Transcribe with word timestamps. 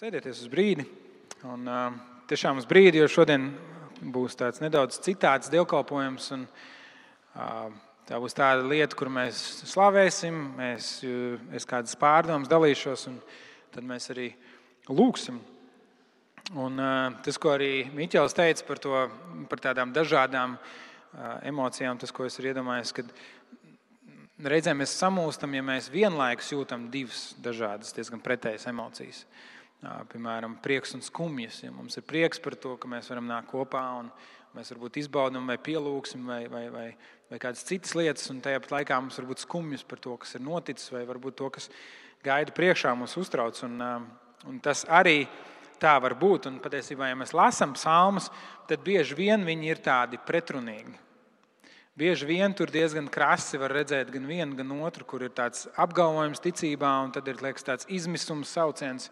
Sēdieties 0.00 0.38
uz 0.40 0.48
brīdi. 0.48 0.86
Un, 1.44 1.66
uh, 1.68 1.90
tiešām 2.30 2.56
uz 2.56 2.64
brīdi, 2.64 3.02
jo 3.02 3.08
šodien 3.12 3.50
būs 4.14 4.32
tāds 4.40 4.62
nedaudz 4.62 4.96
citāds 5.04 5.50
dievkalpojums. 5.52 6.28
Un, 6.38 6.46
uh, 7.36 7.66
tā 8.08 8.20
būs 8.22 8.36
tāda 8.38 8.64
lieta, 8.64 8.96
kur 8.96 9.10
mēs 9.12 9.42
slavēsim, 9.68 10.38
mēs, 10.56 10.88
es 11.52 11.68
kādas 11.68 11.98
pārdomas 12.00 12.48
dalīšos, 12.48 13.04
un 13.12 13.18
tad 13.76 13.84
mēs 13.90 14.08
arī 14.16 14.30
lūgsim. 14.88 15.42
Un, 16.54 16.80
uh, 16.80 17.20
tas, 17.20 17.36
ko 17.36 17.52
arī 17.58 17.84
Miķels 17.92 18.38
teica 18.40 18.70
par, 18.72 18.80
to, 18.80 19.04
par 19.52 19.64
tādām 19.68 19.92
dažādām 19.92 20.56
uh, 20.56 20.64
emocijām, 21.52 22.00
tas, 22.00 22.16
ko 22.16 22.24
es 22.24 22.40
iedomājos, 22.40 22.96
kad 23.02 23.12
reizēm 24.48 24.80
mēs 24.80 24.96
samūstam, 24.96 25.60
ja 25.60 25.70
mēs 25.76 25.92
vienlaikus 25.92 26.54
jūtam 26.56 26.88
divas 26.88 27.34
dažādas, 27.36 27.92
diezgan 28.00 28.24
pretējas 28.24 28.70
emocijas. 28.72 29.26
Piemēram, 29.80 30.58
prieks 30.60 30.92
un 30.92 31.00
skumjas. 31.00 31.62
Ja 31.64 31.70
mums 31.72 31.96
ir 31.96 32.04
prieks 32.04 32.40
par 32.42 32.56
to, 32.60 32.74
ka 32.76 32.88
mēs 32.90 33.08
varam 33.08 33.30
nākt 33.30 33.48
kopā 33.52 33.84
un 34.02 34.10
mēs 34.56 34.72
varbūt 34.74 34.98
izbaudām 35.00 35.46
vai 35.48 35.56
pielūgsim 35.62 36.26
vai, 36.28 36.42
vai, 36.52 36.66
vai, 36.74 36.88
vai 37.30 37.38
kādas 37.40 37.64
citas 37.64 37.94
lietas, 37.96 38.26
un 38.32 38.42
tajā 38.44 38.60
pat 38.64 38.74
laikā 38.74 38.98
mums 39.00 39.16
var 39.20 39.30
būt 39.30 39.44
skumjas 39.46 39.86
par 39.88 40.02
to, 40.04 40.18
kas 40.20 40.36
ir 40.36 40.44
noticis, 40.44 40.90
vai 40.92 41.06
varbūt 41.08 41.38
to, 41.38 41.48
kas 41.54 41.70
gaida 42.26 42.52
priekšā, 42.52 42.92
mūs 42.98 43.16
uztrauc. 43.20 43.62
Un, 43.64 43.80
un 44.50 44.60
tas 44.60 44.84
arī 44.84 45.22
tā 45.80 45.96
var 46.02 46.16
būt. 46.18 46.50
Un 46.50 46.60
patiesībā, 46.60 47.08
ja 47.08 47.18
mēs 47.18 47.32
lasām 47.36 47.72
psalmus, 47.78 48.28
tad 48.68 48.84
bieži 48.84 49.16
vien 49.16 49.46
viņi 49.46 49.72
ir 49.72 49.80
tādi 49.84 50.20
pretrunīgi. 50.28 50.98
Bieži 52.00 52.28
vien 52.28 52.52
tur 52.56 52.70
diezgan 52.72 53.10
krasi 53.12 53.58
var 53.60 53.74
redzēt 53.74 54.12
gan 54.12 54.28
vienu, 54.28 54.54
gan 54.56 54.70
otru, 54.78 55.04
kur 55.04 55.24
ir 55.26 55.32
tāds 55.36 55.66
apgalvojums 55.80 56.40
ticībā, 56.40 56.92
un 57.04 57.12
tad 57.12 57.26
ir 57.28 57.42
liekas, 57.44 57.66
tāds 57.66 57.88
izmisums 57.92 58.52
sauciens. 58.54 59.10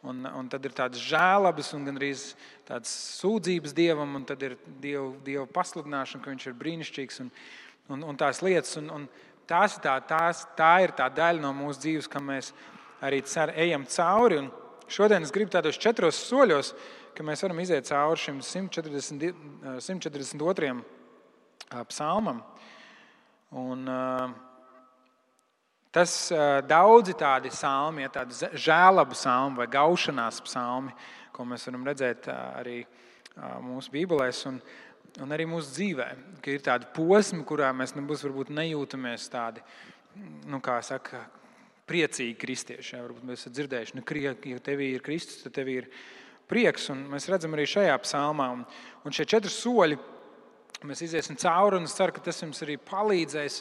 Un, 0.00 0.24
un 0.24 0.46
tad 0.48 0.64
ir 0.64 0.72
tādas 0.72 1.02
žēlabas 1.04 1.74
un 1.76 1.82
gandrīz 1.84 2.30
tādas 2.64 2.92
sūdzības 3.18 3.74
dievam, 3.76 4.14
un 4.16 4.22
tad 4.24 4.40
ir 4.46 4.54
dievu, 4.80 5.10
dievu 5.26 5.44
pasludināšana, 5.52 6.24
ka 6.24 6.32
viņš 6.32 6.46
ir 6.48 6.56
brīnišķīgs 6.56 7.20
un, 7.26 7.28
un, 7.92 8.06
un 8.08 8.20
tās 8.20 8.40
lietas. 8.40 8.78
Un, 8.80 8.88
un 8.94 9.04
tās 9.50 9.76
tā, 9.82 9.98
tās, 10.08 10.46
tā 10.56 10.72
ir 10.86 10.94
tā 10.96 11.10
daļa 11.12 11.44
no 11.44 11.52
mūsu 11.56 11.84
dzīves, 11.84 12.08
kam 12.08 12.30
mēs 12.32 12.54
arī 13.04 13.20
cer, 13.28 13.52
ejam 13.60 13.84
cauri. 13.92 14.40
Un 14.40 14.48
šodien 14.88 15.26
es 15.26 15.34
gribu 15.34 15.52
tādos 15.52 15.80
četros 15.80 16.22
soļos, 16.30 16.72
ka 17.16 17.26
mēs 17.26 17.44
varam 17.44 17.60
iziet 17.60 17.90
cauri 17.90 18.24
šim 18.24 18.40
140, 18.40 19.36
142 19.84 20.80
psalmam. 21.90 22.40
Un, 23.50 23.84
tas 25.94 26.12
daudzi 26.68 27.16
tādi 27.18 27.50
salmi, 27.54 28.04
ja 28.04 28.12
tādi 28.14 28.50
žēlabu 28.58 29.16
salmi 29.18 29.60
vai 29.60 29.66
gaušanās 29.70 30.40
psalmi, 30.46 30.94
ko 31.34 31.46
mēs 31.48 31.66
varam 31.68 31.88
redzēt 31.88 32.28
arī 32.30 32.82
mūsu 33.64 33.92
bībelēs. 33.94 34.44
Un, 34.50 34.60
un 35.24 35.34
arī 35.34 35.48
mūsu 35.50 35.74
dzīvē, 35.74 36.06
ka 36.44 36.54
ir 36.54 36.62
tādi 36.66 36.88
posmi, 36.94 37.42
kurā 37.46 37.72
mēs 37.76 37.96
nebūs, 37.96 38.22
varbūt 38.28 38.52
nejūtamies 38.54 39.26
tādi, 39.32 39.64
nu, 40.46 40.62
kā 40.62 40.78
saka, 40.86 41.24
priecīgi 41.90 42.38
kristieši. 42.38 42.94
Jā, 42.94 43.02
varbūt 43.08 43.26
mēs 43.26 43.42
esam 43.42 43.56
dzirdējuši, 43.58 43.98
nu, 43.98 44.06
ja 44.52 44.62
tev 44.62 44.82
ir 44.86 45.02
Kristus, 45.02 45.42
tad 45.42 45.56
tev 45.58 45.72
ir 45.72 45.90
prieks. 46.50 46.86
Un 46.94 47.02
mēs 47.10 47.26
redzam 47.30 47.56
arī 47.58 47.66
šajā 47.66 47.98
psalmā. 48.04 48.46
Un, 48.54 48.64
un 49.02 49.14
šie 49.16 49.26
četri 49.26 49.50
soļi 49.50 49.98
Mēs 50.80 51.02
iesim 51.04 51.36
cauri, 51.36 51.76
un 51.76 51.84
es 51.84 51.92
ceru, 51.92 52.14
ka 52.16 52.22
tas 52.24 52.38
jums 52.40 52.62
arī 52.64 52.78
palīdzēs. 52.88 53.58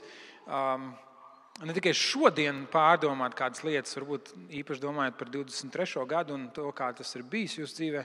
Um, 0.47 0.85
ne 1.67 1.75
tikai 1.75 1.91
šodien 1.97 2.63
pārdomāt 2.71 3.35
kādas 3.37 3.63
lietas, 3.67 3.95
varbūt 3.97 4.31
īpaši 4.61 4.83
domājot 4.83 5.17
par 5.19 5.31
23. 5.33 6.05
gadu 6.09 6.35
un 6.37 6.45
to, 6.55 6.69
kā 6.75 6.91
tas 6.95 7.11
ir 7.17 7.25
bijis 7.27 7.57
jūsu 7.59 7.79
dzīvē, 7.79 8.03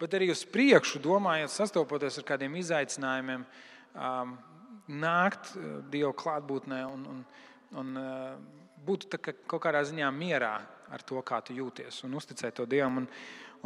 bet 0.00 0.16
arī 0.18 0.30
uz 0.32 0.42
priekšu, 0.48 1.02
domājot, 1.04 1.52
sastopoties 1.54 2.18
ar 2.18 2.26
kādiem 2.32 2.56
izaicinājumiem, 2.58 3.44
um, 3.94 4.34
nākt 4.90 5.52
uh, 5.54 5.78
Dieva 5.92 6.10
klātbūtnē 6.18 6.80
un, 6.88 7.06
un, 7.12 7.22
un 7.78 8.00
uh, 8.00 8.34
būt 8.86 9.06
kā, 9.20 9.36
kaut 9.46 9.62
kādā 9.68 9.84
ziņā 9.86 10.10
mierā 10.14 10.56
ar 10.90 11.06
to, 11.06 11.20
kā 11.22 11.38
tu 11.46 11.54
jūties 11.54 12.02
un 12.08 12.18
uzticēt 12.18 12.58
to 12.58 12.66
Dievam. 12.66 13.04
Un, 13.04 13.08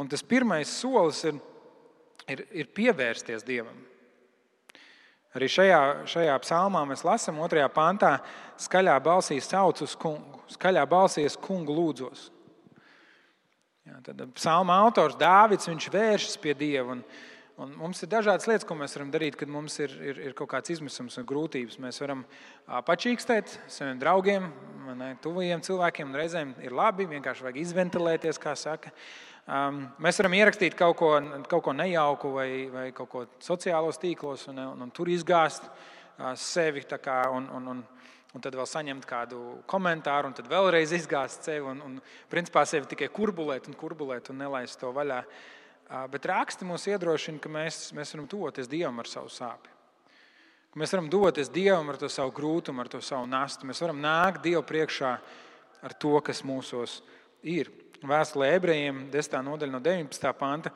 un 0.01 0.11
tas 0.11 0.21
pirmais 0.21 0.69
solis 0.69 1.23
ir, 1.25 1.41
ir, 2.29 2.45
ir 2.61 2.71
pievērsties 2.77 3.45
Dievam. 3.47 3.81
Arī 5.35 5.49
šajā, 5.51 5.79
šajā 6.07 6.35
psalmā 6.45 6.85
mēs 6.87 7.03
lasām, 7.03 7.41
otrajā 7.43 7.67
pantā, 7.75 8.13
skaļā 8.61 8.95
balsī 9.03 9.41
sauc 9.43 9.81
uz 9.83 9.95
kungu, 9.99 10.39
skaļā 10.55 10.85
balsī 10.87 11.25
es 11.27 11.35
kungu 11.35 11.75
lūdzos. 11.75 12.29
Jā, 13.85 13.99
tad 14.05 14.23
psalma 14.33 14.79
autors 14.85 15.17
Dāvids 15.19 15.67
vēršas 15.91 16.39
pie 16.41 16.55
Dieva. 16.57 16.95
Un, 16.95 17.03
un 17.61 17.71
mums 17.79 18.01
ir 18.03 18.09
dažādas 18.11 18.47
lietas, 18.49 18.65
ko 18.67 18.75
mēs 18.77 18.95
varam 18.97 19.11
darīt, 19.13 19.37
kad 19.39 19.51
mums 19.51 19.77
ir, 19.79 19.93
ir, 20.03 20.19
ir 20.27 20.33
kaut 20.37 20.49
kāds 20.51 20.73
izmisums 20.73 21.15
un 21.21 21.27
grūtības. 21.27 21.77
Mēs 21.83 22.01
varam 22.03 22.25
pačīkstēt 22.87 23.55
saviem 23.71 24.01
draugiem, 24.01 24.49
ne, 24.99 25.13
tuvajiem 25.23 25.63
cilvēkiem, 25.65 26.11
un 26.11 26.19
reizēm 26.19 26.53
ir 26.65 26.75
labi 26.75 27.07
vienkārši 27.13 27.47
vajag 27.47 27.61
izventilēties, 27.63 28.41
kā 28.43 28.55
saka. 28.59 28.91
Um, 29.45 29.83
mēs 30.01 30.19
varam 30.19 30.35
ierakstīt 30.35 30.75
kaut 30.77 30.97
ko, 30.99 31.11
kaut 31.47 31.63
ko 31.67 31.73
nejauku 31.77 32.33
vai, 32.33 32.49
vai 32.73 32.85
kaut 32.97 33.11
ko 33.11 33.25
sociālos 33.45 34.01
tīklos 34.01 34.47
un, 34.51 34.63
un, 34.73 34.87
un 34.87 34.93
tur 34.93 35.11
izgāzt 35.13 35.67
uh, 35.69 36.31
sevi. 36.39 36.81
Kā, 36.97 37.19
un, 37.31 37.47
un, 37.55 37.67
un, 37.75 37.83
un 38.35 38.43
tad 38.43 38.57
vēl 38.57 38.67
saņemt 38.67 39.05
kādu 39.07 39.43
komentāru, 39.69 40.31
un 40.31 40.35
tad 40.35 40.49
vēlreiz 40.51 40.95
izgāzt 40.97 41.45
sevi. 41.45 41.69
Un, 41.71 41.83
un 41.85 41.99
principā 42.31 42.65
sevi 42.67 42.89
tikai 42.95 43.13
kurbulēt 43.13 43.69
un 43.69 43.77
kurbulēt 43.77 44.33
un 44.33 44.43
nelaist 44.43 44.81
to 44.81 44.89
vaļā. 44.97 45.21
Uh, 45.21 45.53
bet 46.11 46.25
raksti 46.29 46.65
mūs 46.67 46.87
iedrošina, 46.89 47.39
ka 47.41 47.51
mēs, 47.51 47.89
mēs 47.95 48.13
varam 48.15 48.27
tuvoties 48.29 48.69
Dievam 48.71 48.99
ar 49.01 49.09
savu 49.09 49.29
sāpju. 49.29 49.73
Mēs 50.75 50.91
varam 50.91 51.05
doties 51.07 51.47
Dievam 51.53 51.87
ar 51.91 51.99
to 51.99 52.09
savu 52.11 52.33
grūtumu, 52.35 52.81
ar 52.83 52.89
to 52.91 52.99
savu 52.99 53.27
nastu. 53.31 53.67
Mēs 53.69 53.79
varam 53.83 54.01
nākt 54.03 54.41
Dievu 54.43 54.63
priekšā 54.67 55.11
ar 55.85 55.93
to, 56.01 56.17
kas 56.25 56.41
mūsos 56.43 56.97
ir 57.45 57.69
vēstulē 58.03 58.49
ebrejiem, 58.57 59.05
10. 59.13 59.37
nodaļa 59.45 59.71
no 59.71 59.79
19. 59.83 60.33
panta. 60.39 60.73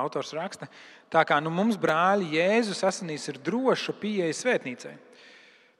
Autors 0.00 0.32
raksta, 0.32 0.70
tā 1.12 1.20
kā 1.28 1.36
nu 1.44 1.50
mums, 1.52 1.76
brāļi, 1.76 2.30
Jēzus 2.38 2.80
asinīs 2.88 3.26
ir 3.28 3.42
droša 3.44 3.92
pieeja 4.00 4.32
svētnīcai. 4.38 4.94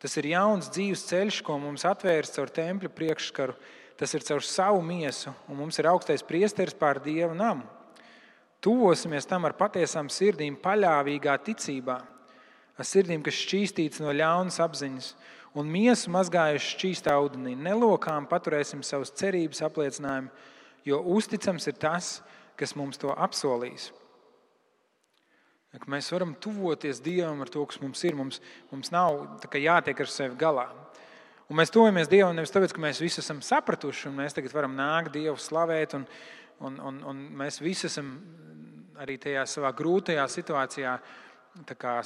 Tas 0.00 0.16
ir 0.20 0.28
jauns 0.34 0.68
dzīves 0.72 1.06
ceļš, 1.08 1.38
ko 1.44 1.56
mums 1.60 1.86
atvērs 1.88 2.34
caur 2.36 2.52
tempļa 2.52 2.92
priekšskaru. 2.92 3.56
Tas 4.00 4.14
ir 4.16 4.24
caur 4.24 4.40
savu 4.40 4.80
miesu, 4.80 5.34
un 5.44 5.58
mums 5.60 5.76
ir 5.76 5.90
augstais 5.90 6.24
priesteris 6.24 6.72
pār 6.72 7.02
dievu 7.04 7.34
namu. 7.36 7.66
Tuvosimies 8.64 9.28
tam 9.28 9.44
ar 9.44 9.52
patiesām 9.56 10.08
sirdīm, 10.12 10.56
paļāvīgā 10.60 11.34
ticībā, 11.44 11.98
ar 12.80 12.88
sirdīm, 12.88 13.20
kas 13.24 13.36
šķīstītas 13.44 14.00
no 14.00 14.12
ļaunas 14.16 14.56
apziņas 14.64 15.12
un 15.60 15.68
miesu 15.68 16.12
mazgājuši 16.12 16.74
šķīstā 16.74 17.16
ūdenī. 17.26 17.54
Nelokām 17.60 18.28
paturēsim 18.30 18.84
savus 18.86 19.12
cerības 19.20 19.60
apliecinājumu, 19.68 20.32
jo 20.88 21.00
uzticams 21.16 21.68
ir 21.68 21.76
tas, 21.80 22.12
kas 22.56 22.76
mums 22.76 23.00
to 23.00 23.12
apsolīs. 23.12 23.90
Mēs 25.86 26.08
varam 26.10 26.32
tuvoties 26.34 26.98
Dievam 27.04 27.44
ar 27.44 27.50
to, 27.52 27.62
kas 27.68 27.78
mums 27.82 28.00
ir. 28.04 28.16
Mums, 28.18 28.40
mums 28.72 28.90
nav 28.90 29.38
jātiek 29.54 30.00
ar 30.02 30.10
sevi 30.10 30.38
galā. 30.40 30.66
Un 31.50 31.58
mēs 31.58 31.72
tuvojamies 31.74 32.06
Dievam 32.06 32.36
nevis 32.38 32.52
tāpēc, 32.54 32.70
ka 32.70 32.82
mēs 32.84 33.00
visi 33.02 33.18
esam 33.18 33.40
sapratuši, 33.42 34.04
un 34.06 34.20
mēs 34.20 34.36
tagad 34.36 34.52
varam 34.54 34.76
nākt 34.78 35.16
Dievu 35.16 35.34
slavēt, 35.34 35.96
un, 35.98 36.04
un, 36.62 36.76
un, 36.78 37.00
un 37.10 37.24
mēs 37.40 37.58
visi 37.58 37.88
esam 37.88 38.12
arī 39.02 39.16
tajā 39.18 39.42
savā 39.50 39.72
grūtajā 39.74 40.28
situācijā 40.30 40.92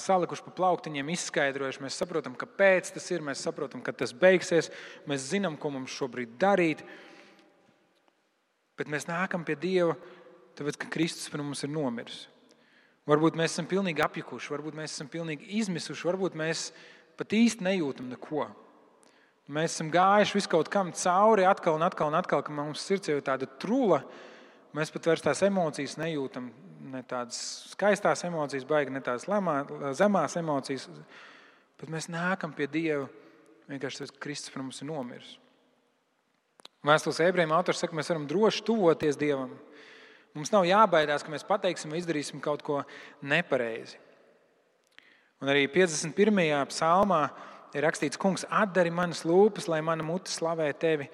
salikuši 0.00 0.47
pa 0.47 0.54
plauktiņiem, 0.62 1.12
izskaidrojuši. 1.12 1.84
Mēs 1.84 2.00
saprotam, 2.00 2.38
kāpēc 2.41 2.88
tas 2.97 3.10
ir, 3.13 3.21
mēs 3.21 3.45
saprotam, 3.45 3.84
ka 3.84 3.92
tas 3.92 4.16
beigsies, 4.16 4.71
mēs 5.04 5.28
zinām, 5.34 5.60
ko 5.60 5.74
mums 5.77 5.92
šobrīd 5.92 6.39
darīt. 6.41 6.80
Bet 8.80 8.89
mēs 8.89 9.10
nākam 9.13 9.45
pie 9.45 9.60
Dieva, 9.60 9.92
tāpēc 10.57 10.80
ka 10.80 10.92
Kristus 10.97 11.28
par 11.28 11.45
mums 11.45 11.60
ir 11.68 11.74
nomiris. 11.77 12.30
Varbūt 13.04 13.36
mēs 13.36 13.53
esam 13.53 13.68
pilnīgi 13.68 14.01
apjukuši, 14.01 14.57
varbūt 14.57 14.80
mēs 14.80 14.97
esam 14.97 15.13
pilnīgi 15.13 15.53
izmisuši, 15.60 16.09
varbūt 16.09 16.41
mēs 16.41 16.71
pat 17.21 17.36
īsti 17.36 17.68
nejūtam 17.68 18.09
neko. 18.09 18.48
Mēs 19.52 19.74
esam 19.74 19.91
gājuši 19.92 20.38
visu 20.38 20.48
kaut 20.54 20.70
kam 20.72 20.92
cauri, 20.96 21.44
atkal 21.44 21.76
un 21.76 21.84
atkal, 21.84 22.08
un 22.08 22.16
atkal 22.16 22.41
ka 22.44 22.52
mums 22.54 22.80
sirds 22.80 23.10
jau 23.10 23.18
ir 23.18 23.26
tāda 23.26 23.48
trula. 23.60 24.00
Mēs 24.74 24.92
pat 24.94 25.10
vairs 25.10 25.22
tās 25.22 25.42
emocijas 25.44 25.98
nejūtam, 26.00 26.48
ne 26.94 27.02
tādas 27.08 27.41
skaistās 27.74 28.24
emocijas, 28.24 28.64
baigi 28.66 28.94
ne 28.94 29.02
tādas 29.04 29.28
lemā, 29.30 29.60
zemās 29.94 30.38
emocijas, 30.41 30.88
bet 31.80 31.92
mēs 31.92 32.08
nākam 32.10 32.56
pie 32.56 32.70
Dieva 32.72 33.04
vienkārši 33.68 34.08
ka 34.08 34.24
Kristus 34.24 34.52
par 34.52 34.64
mums 34.64 34.80
ir 34.80 34.88
nomiris. 34.88 35.36
Vēstules 36.84 37.20
ebrejiem 37.24 37.52
autors 37.56 37.80
saka, 37.80 37.92
ka 37.92 38.00
mēs 38.00 38.10
varam 38.12 38.26
droši 38.28 38.64
tuvoties 38.66 39.20
Dievam. 39.20 39.54
Mums 40.36 40.50
nav 40.52 40.66
jābaidās, 40.68 41.22
ka 41.24 41.32
mēs 41.32 41.46
pateiksim 41.46 41.92
vai 41.92 42.00
izdarīsim 42.00 42.42
kaut 42.44 42.64
ko 42.66 42.82
nepareizi. 43.24 44.00
Un 45.41 45.52
arī 45.52 45.68
51. 45.68 46.41
psalmā 46.72 47.22
ir 47.74 47.84
rakstīts, 47.84 48.18
Kungs, 48.21 48.47
atdari 48.48 48.92
manas 48.94 49.24
lūpas, 49.26 49.68
lai 49.68 49.80
mana 49.82 50.06
mute 50.06 50.30
slavē 50.30 50.71
tevi, 50.78 51.09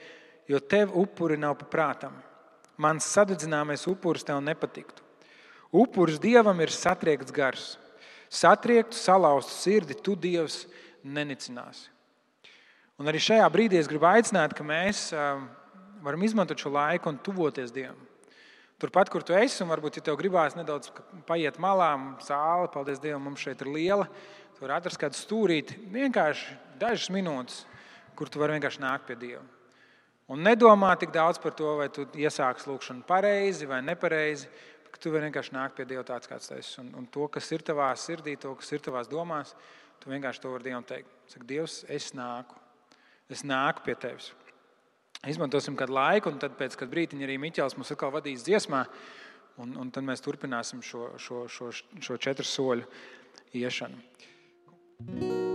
jo 0.49 0.61
tev 0.61 0.93
upuri 0.97 1.39
nav 1.41 1.57
paprātam. 1.61 2.13
mans 2.81 3.05
sadedzināmais 3.05 3.85
upuris 3.91 4.25
tev 4.25 4.41
nepatiktu. 4.41 5.03
Upuris 5.71 6.19
dievam 6.19 6.61
ir 6.65 6.73
satriekts 6.73 7.33
gars. 7.33 7.77
Satriektu, 8.31 8.97
salauztu 8.97 9.53
sirdi, 9.53 9.95
tu 9.95 10.15
dievs 10.17 10.65
nenicināsi. 11.05 11.91
Un 13.01 13.09
arī 13.09 13.21
šajā 13.23 13.47
brīdī 13.53 13.79
es 13.81 13.89
gribu 13.89 14.07
aicināt, 14.09 14.55
ka 14.57 14.65
mēs 14.65 15.11
varam 16.05 16.25
izmantot 16.25 16.61
šo 16.61 16.73
laiku 16.75 17.09
un 17.11 17.19
tuvoties 17.21 17.73
Dievam. 17.73 17.99
Turpat, 18.81 19.11
kur 19.13 19.25
tu 19.25 19.35
esi, 19.37 19.61
un 19.65 19.69
varbūt, 19.73 19.99
ja 19.99 20.05
tev 20.05 20.17
gribās 20.21 20.57
nedaudz 20.57 20.89
paiet 21.29 21.59
malā, 21.61 21.91
sāla, 22.25 22.69
paldies 22.73 23.01
Dievam, 23.01 23.27
mums 23.29 23.41
šeit 23.45 23.61
ir 23.61 23.73
liela. 23.73 24.07
Tu 24.61 24.67
vari 24.67 24.75
atrast 24.77 25.01
kādu 25.01 25.17
stūrīti, 25.17 25.73
vienkārši 25.89 26.53
dažas 26.77 27.09
minūtes, 27.09 27.63
kur 28.13 28.29
tu 28.29 28.43
vari 28.43 28.59
vienkārši 28.59 28.83
nākt 28.83 29.07
pie 29.09 29.15
Dieva. 29.17 29.41
Un 30.29 30.43
nedomā 30.45 30.91
tik 31.01 31.15
daudz 31.15 31.39
par 31.41 31.55
to, 31.57 31.71
vai 31.79 31.87
tu 31.89 32.05
iesāksi 32.13 32.69
lūkšanu 32.69 33.07
pareizi 33.09 33.65
vai 33.65 33.79
nepareizi, 33.81 34.51
ka 34.93 35.01
tu 35.01 35.15
vari 35.15 35.31
vienkārši 35.31 35.55
nākt 35.57 35.79
pie 35.79 35.87
Dieva 35.89 36.05
tāds, 36.05 36.29
kāds 36.29 36.51
tas 36.51 36.61
ir. 36.61 36.83
Un, 36.83 36.91
un 37.01 37.07
to, 37.09 37.25
kas 37.33 37.49
ir 37.57 37.65
tavā 37.65 37.87
sirdī, 37.97 38.35
to, 38.37 38.53
kas 38.61 38.69
ir 38.77 38.85
tavās 38.85 39.09
domās, 39.09 39.55
tu 40.03 40.13
vienkārši 40.13 40.43
to 40.45 40.53
vari 40.53 40.67
Dievam 40.69 40.85
teikt. 40.91 41.09
Saka, 41.33 41.49
Dievs, 41.49 41.79
es 41.89 42.11
nāku, 42.19 42.61
es 43.33 43.47
nāku 43.49 43.87
pie 43.87 43.95
tevis. 43.97 44.29
Izmantosim 45.25 45.73
kādu 45.73 45.97
laiku, 45.97 46.35
un 46.35 46.43
tad 46.43 46.61
pēc 46.61 46.77
kāda 46.77 46.93
brīdiņa 46.99 47.25
arī 47.31 47.39
Miķels 47.41 47.79
mums 47.81 47.95
atkal 47.97 48.13
vadīs 48.13 48.45
dziesmā, 48.45 48.85
un, 49.65 49.73
un 49.81 49.89
tad 49.89 50.05
mēs 50.05 50.21
turpināsim 50.21 50.85
šo, 50.85 51.15
šo, 51.17 51.47
šo, 51.49 51.73
šo 51.97 52.21
četru 52.21 52.45
soļu 52.45 52.85
iešanu. 53.57 54.05
Thank 55.07 55.23
you 55.23 55.50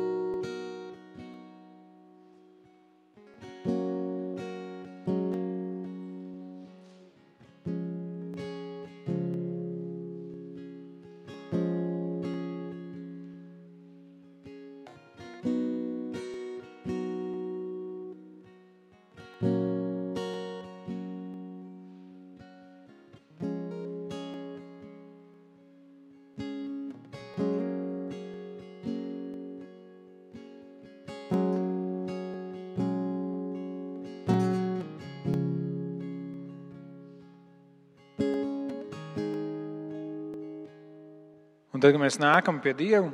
Un 41.75 41.81
tad, 41.83 41.91
kad 41.91 41.99
mēs 41.99 42.15
nākam 42.15 42.61
pie 42.63 42.71
Dieva, 42.71 43.09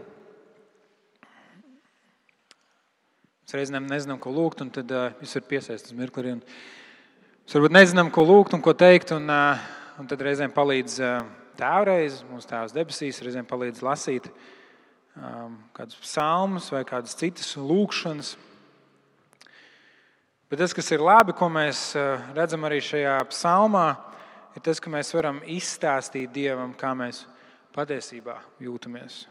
mēs 3.42 3.56
reizēm 3.58 3.88
nezinām, 3.90 4.20
ko 4.22 4.30
lūgt, 4.36 4.62
un 4.62 4.70
tad 4.70 4.92
uh, 4.94 5.16
jūs 5.18 5.34
varat 5.40 5.48
piesaistīt 5.50 5.90
uz 5.90 5.98
mirkli. 5.98 6.36
Mēs 6.36 7.56
varbūt 7.58 7.74
nezinām, 7.74 8.12
ko 8.14 8.22
lūgt 8.28 8.54
un 8.54 8.62
ko 8.62 8.76
teikt, 8.78 9.16
un, 9.16 9.26
uh, 9.34 9.64
un 9.98 10.12
tad 10.12 10.22
reizēm 10.28 10.54
palīdz 10.54 11.00
uh, 11.02 11.26
tēvreiz, 11.58 12.20
mūsu 12.30 12.52
tēvs 12.52 12.78
debesīs, 12.78 13.24
reizēm 13.26 13.50
palīdz 13.50 13.82
lasīt 13.82 14.30
um, 14.30 15.58
kādus 15.74 15.98
psalmus 16.06 16.70
vai 16.70 16.86
kādas 16.86 17.18
citas 17.18 17.58
lūgšanas. 17.58 18.36
Bet 20.54 20.62
tas, 20.62 20.78
kas 20.78 20.94
ir 20.94 21.02
labi, 21.02 21.34
ko 21.34 21.50
mēs 21.50 21.96
redzam 22.38 22.70
arī 22.70 22.78
šajā 22.86 23.18
psalmā, 23.34 23.90
ir 24.54 24.70
tas, 24.70 24.78
ka 24.78 24.94
mēs 24.94 25.16
varam 25.18 25.42
izstāstīt 25.50 26.30
Dievam, 26.38 26.78
kā 26.78 26.94
mēs 26.94 27.26
patiesībā 27.76 28.38
jūtamies. 28.62 29.26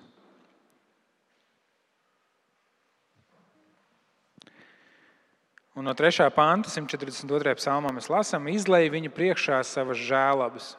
Un 5.78 5.86
no 5.86 5.94
3. 5.94 6.26
panta, 6.34 6.68
142. 6.68 7.54
psalmā 7.56 7.92
mēs 7.94 8.10
lasām, 8.10 8.50
izlaiž 8.50 8.90
viņa 8.92 9.12
priekšā 9.14 9.60
savas 9.64 10.00
žēlabas, 10.02 10.74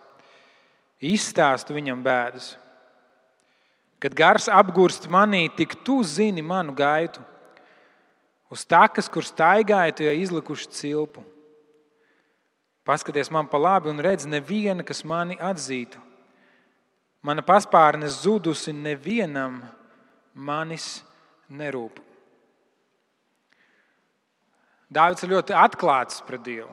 izstāstu 1.01 1.73
viņam 1.77 2.03
bēdas. 2.05 2.51
Kad 4.01 4.17
gars 4.17 4.49
apgūst 4.51 5.07
manī, 5.13 5.45
tik 5.53 5.77
tu 5.85 6.01
zini 6.03 6.43
manu 6.45 6.75
gaitu. 6.77 7.23
Uz 8.51 8.65
takas, 8.67 9.07
kur 9.07 9.23
staigāju, 9.23 9.95
tie 9.95 10.13
izlikuši 10.19 10.69
cilpu. 10.75 11.23
Paskaties 12.83 13.29
man 13.31 13.47
pa 13.47 13.61
labi 13.61 13.89
un 13.93 14.01
redz, 14.01 14.25
neviena, 14.27 14.83
kas 14.83 15.05
mani 15.07 15.37
atzītu. 15.39 16.01
Mana 17.21 17.43
paspārne 17.45 18.09
zudusi, 18.09 18.73
nevienam 18.73 19.59
manis 20.33 21.01
nerūp. 21.51 21.99
Dāvids 24.91 25.23
ir 25.23 25.31
ļoti 25.31 25.55
atklāts 25.55 26.23
pret 26.27 26.41
Dievu. 26.43 26.71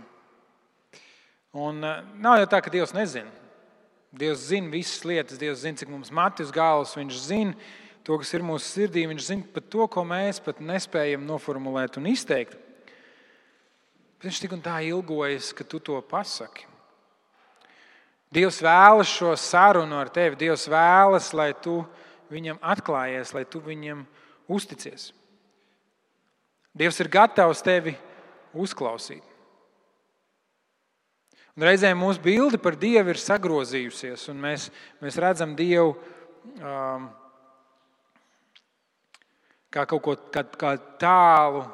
Un 1.58 1.84
eh, 1.84 2.00
nav 2.18 2.40
jau 2.40 2.48
tā, 2.50 2.62
ka 2.64 2.72
Dievs 2.72 2.94
nezina. 2.96 3.30
Dievs 4.18 4.48
zina 4.48 4.72
visas 4.72 5.04
lietas, 5.06 5.38
Dievs 5.40 5.62
zina, 5.62 5.78
cik 5.78 5.90
mums 5.92 6.10
mati 6.14 6.42
uz 6.44 6.52
galvas, 6.54 6.96
Viņš 6.96 7.20
zina 7.28 7.54
to, 8.06 8.16
kas 8.20 8.32
ir 8.34 8.46
mūsu 8.46 8.66
sirdī, 8.66 9.04
Viņš 9.10 9.28
zina 9.28 9.52
pat 9.54 9.68
to, 9.70 9.84
ko 9.92 10.04
mēs 10.08 10.40
pat 10.44 10.62
nespējam 10.64 11.26
noformulēt 11.28 12.00
un 12.00 12.08
izteikt. 12.10 12.56
Bet 14.16 14.30
viņš 14.30 14.42
tik 14.42 14.56
un 14.56 14.64
tā 14.64 14.80
ilgojas, 14.88 15.52
ka 15.54 15.66
tu 15.68 15.80
to 15.84 16.00
pasaki. 16.08 16.67
Dievs 18.34 18.60
vēlas 18.60 19.08
šo 19.08 19.32
sarunu 19.40 19.96
ar 19.96 20.10
tevi. 20.12 20.36
Dievs 20.36 20.66
vēlas, 20.68 21.30
lai 21.36 21.52
tu 21.56 21.80
viņam 22.32 22.60
atklājies, 22.60 23.32
lai 23.36 23.46
tu 23.48 23.62
viņam 23.64 24.04
uzticies. 24.52 25.10
Dievs 26.76 27.00
ir 27.00 27.08
gatavs 27.10 27.64
tevi 27.64 27.96
uzklausīt. 28.52 29.24
Un 31.58 31.64
reizēm 31.66 31.98
mūsu 31.98 32.22
bilde 32.22 32.60
par 32.62 32.76
Dievu 32.78 33.10
ir 33.10 33.18
sagrozījusies, 33.18 34.28
un 34.30 34.38
mēs, 34.44 34.68
mēs 35.02 35.16
redzam 35.18 35.56
Dievu 35.58 35.96
um, 36.60 37.08
kā 39.74 39.82
kaut 39.90 40.04
ko 40.04 40.14
kā, 40.30 40.44
kā 40.60 40.76
tālu, 41.00 41.64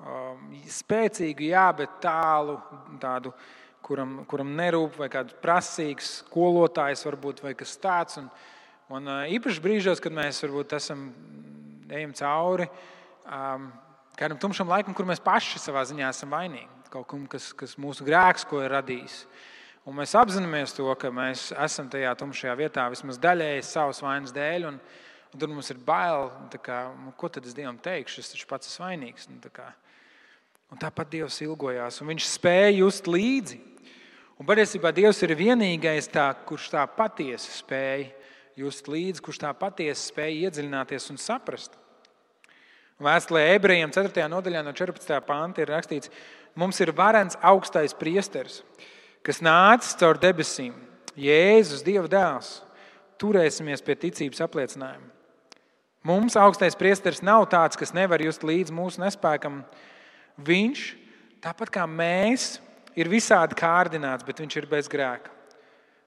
um, 0.00 0.46
spēcīgu, 0.70 1.50
jā, 1.52 1.66
bet 1.76 2.00
tālu 2.02 2.56
tādu 3.02 3.34
kuram, 3.84 4.16
kuram 4.30 4.50
nerūp, 4.56 4.98
vai 5.02 5.10
kāds 5.12 5.36
prasīgs 5.44 6.18
skolotājs, 6.22 7.04
varbūt, 7.06 7.44
vai 7.44 7.54
kas 7.58 7.76
tāds. 7.80 8.18
Un, 8.20 8.28
un 8.96 9.14
īpaši 9.36 9.64
brīžos, 9.64 10.02
kad 10.02 10.14
mēs 10.16 10.42
varbūt 10.46 10.76
esam 10.78 11.08
ejam 11.92 12.14
cauri 12.16 12.68
um, 13.28 13.68
kādam 14.18 14.38
tumšam 14.40 14.70
laikam, 14.70 14.94
kur 14.94 15.06
mēs 15.08 15.22
paši 15.22 15.60
savā 15.62 15.84
ziņā 15.88 16.08
esam 16.10 16.32
vainīgi. 16.34 16.70
Kaut 16.92 17.08
kam, 17.10 17.24
kas, 17.30 17.50
kas 17.58 17.74
mūsu 17.80 18.06
grēks, 18.06 18.46
ko 18.46 18.62
ir 18.62 18.72
radījis. 18.74 19.24
Un 19.84 19.98
mēs 19.98 20.14
apzināmies 20.16 20.72
to, 20.76 20.86
ka 20.96 21.10
mēs 21.12 21.50
esam 21.66 21.90
tajā 21.92 22.14
tumšajā 22.20 22.54
vietā 22.56 22.86
vismaz 22.92 23.18
daļēji 23.20 23.66
savas 23.66 24.00
vainas 24.04 24.32
dēļ. 24.32 24.68
Un, 24.70 24.78
un 25.34 25.42
tur 25.42 25.50
mums 25.50 25.68
ir 25.74 25.80
bail, 25.84 26.30
kā, 26.62 26.86
nu, 27.02 27.12
ko 27.18 27.28
tad 27.32 27.44
es 27.48 27.56
Dievam 27.56 27.80
teikšu, 27.82 28.22
es 28.22 28.32
taču 28.32 28.48
pats 28.48 28.70
esmu 28.70 28.86
vainīgs. 28.86 29.28
Un, 29.32 29.42
tā 29.44 29.50
kā, 29.52 29.66
un 30.72 30.80
tāpat 30.80 31.10
Dievs 31.16 31.42
ilgojās, 31.44 32.00
un 32.00 32.14
Viņš 32.14 32.30
spēja 32.30 32.72
just 32.78 33.10
līdzi. 33.10 33.60
Un 34.34 34.48
patiesībā 34.48 34.90
Dievs 34.94 35.20
ir 35.22 35.34
vienīgais, 35.38 36.08
tā, 36.10 36.26
kurš 36.46 36.72
tā 36.72 36.82
patiesi 36.90 37.52
spēj 37.60 38.08
just 38.58 38.88
līdzi, 38.90 39.22
kurš 39.22 39.40
tā 39.44 39.52
patiesi 39.54 40.10
spēj 40.10 40.40
iedziļināties 40.48 41.06
un 41.12 41.20
saprast. 41.22 41.78
Vēstulē 43.02 43.44
ebrejiem 43.54 43.92
4. 43.94 44.26
nodaļā 44.30 44.62
no 44.66 44.74
14. 44.74 45.14
panta 45.26 45.62
ir 45.62 45.70
rakstīts, 45.70 46.10
mums 46.58 46.78
ir 46.82 46.94
varens 46.94 47.38
augstais 47.42 47.94
priesteris, 47.98 48.60
kas 49.26 49.42
nācis 49.42 49.96
caur 49.98 50.18
debesīm, 50.22 50.74
Jēzus, 51.14 51.82
Dieva 51.86 52.10
dēls. 52.10 52.58
Turēsimies 53.22 53.82
pie 53.86 53.94
ticības 53.98 54.42
apliecinājuma. 54.42 55.10
Mums 56.04 56.34
augstais 56.36 56.74
priesteris 56.76 57.22
nav 57.24 57.46
tāds, 57.48 57.78
kas 57.80 57.94
nevar 57.94 58.20
just 58.20 58.42
līdzi 58.44 58.74
mūsu 58.74 59.00
nespēkam. 59.00 59.62
Viņš, 60.44 60.82
tāpat 61.44 61.70
kā 61.72 61.86
mēs, 61.88 62.58
ir 62.98 63.10
visādi 63.10 63.56
kārdināts, 63.58 64.26
bet 64.26 64.40
viņš 64.42 64.56
ir 64.60 64.68
bez 64.70 64.88
grēka. 64.90 65.32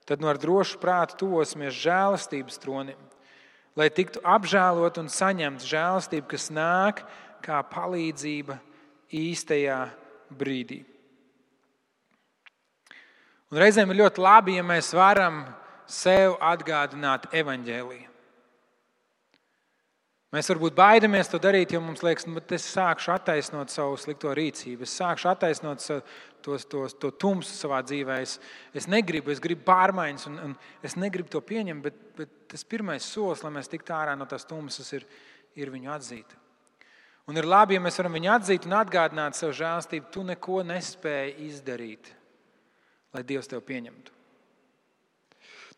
Tad 0.08 0.22
no 0.24 0.30
ar 0.30 0.40
drošu 0.40 0.80
prātu 0.80 1.18
tuvosimies 1.24 1.76
žēlastības 1.76 2.60
tronim, 2.62 3.00
lai 3.76 3.90
tiktu 3.92 4.22
apžēlot 4.24 5.00
un 5.02 5.10
saņemts 5.12 5.68
žēlastība, 5.68 6.30
kas 6.32 6.48
nāk 6.48 7.04
kā 7.44 7.60
palīdzība 7.68 8.56
īstajā 9.14 9.82
brīdī. 10.32 10.82
Un 13.48 13.60
reizēm 13.62 13.92
ir 13.92 14.02
ļoti 14.02 14.20
labi, 14.20 14.58
ja 14.58 14.64
mēs 14.66 14.90
varam 14.96 15.46
sev 15.88 16.36
atgādināt 16.44 17.30
evaņģēlīju. 17.32 18.17
Mēs 20.28 20.50
varbūt 20.52 20.74
baidamies 20.76 21.30
to 21.32 21.38
darīt, 21.40 21.70
jo 21.72 21.80
mums 21.80 22.02
liekas, 22.04 22.26
ka 22.28 22.56
es 22.58 22.64
sākšu 22.74 23.14
attaisnot 23.14 23.72
savu 23.72 23.94
slikto 23.96 24.34
rīcību, 24.36 24.84
es 24.84 24.96
sākšu 24.98 25.30
attaisnot 25.30 25.80
to, 26.44 26.58
to, 26.68 26.82
to 27.00 27.10
tumsu 27.16 27.54
savā 27.54 27.78
dzīvē. 27.80 28.18
Es, 28.26 28.34
es 28.76 28.84
negribu, 28.92 29.32
es 29.32 29.40
gribu 29.40 29.64
pārmaiņas, 29.70 30.26
un, 30.28 30.36
un 30.50 30.84
es 30.84 30.98
negribu 31.00 31.32
to 31.32 31.40
pieņemt, 31.48 31.80
bet, 31.86 32.02
bet 32.18 32.34
tas 32.52 32.66
pirmais 32.68 33.08
solis, 33.08 33.40
lai 33.46 33.54
mēs 33.56 33.72
tiktu 33.72 33.96
ārā 33.96 34.18
no 34.20 34.28
tās 34.28 34.44
tumsas, 34.48 34.92
ir, 34.98 35.08
ir 35.56 35.72
viņu 35.72 35.94
atzīt. 35.96 36.36
Un 37.28 37.40
ir 37.40 37.48
labi, 37.48 37.78
ja 37.78 37.84
mēs 37.84 37.96
varam 38.00 38.20
viņu 38.20 38.34
atzīt 38.36 38.68
un 38.68 38.76
atgādināt 38.76 39.36
savu 39.36 39.56
žēlstību. 39.56 40.12
Tu 40.12 40.28
neko 40.28 40.60
nespēji 40.68 41.34
izdarīt, 41.48 42.12
lai 43.16 43.24
Dievs 43.24 43.48
tevi 43.48 43.64
pieņemtu. 43.72 44.17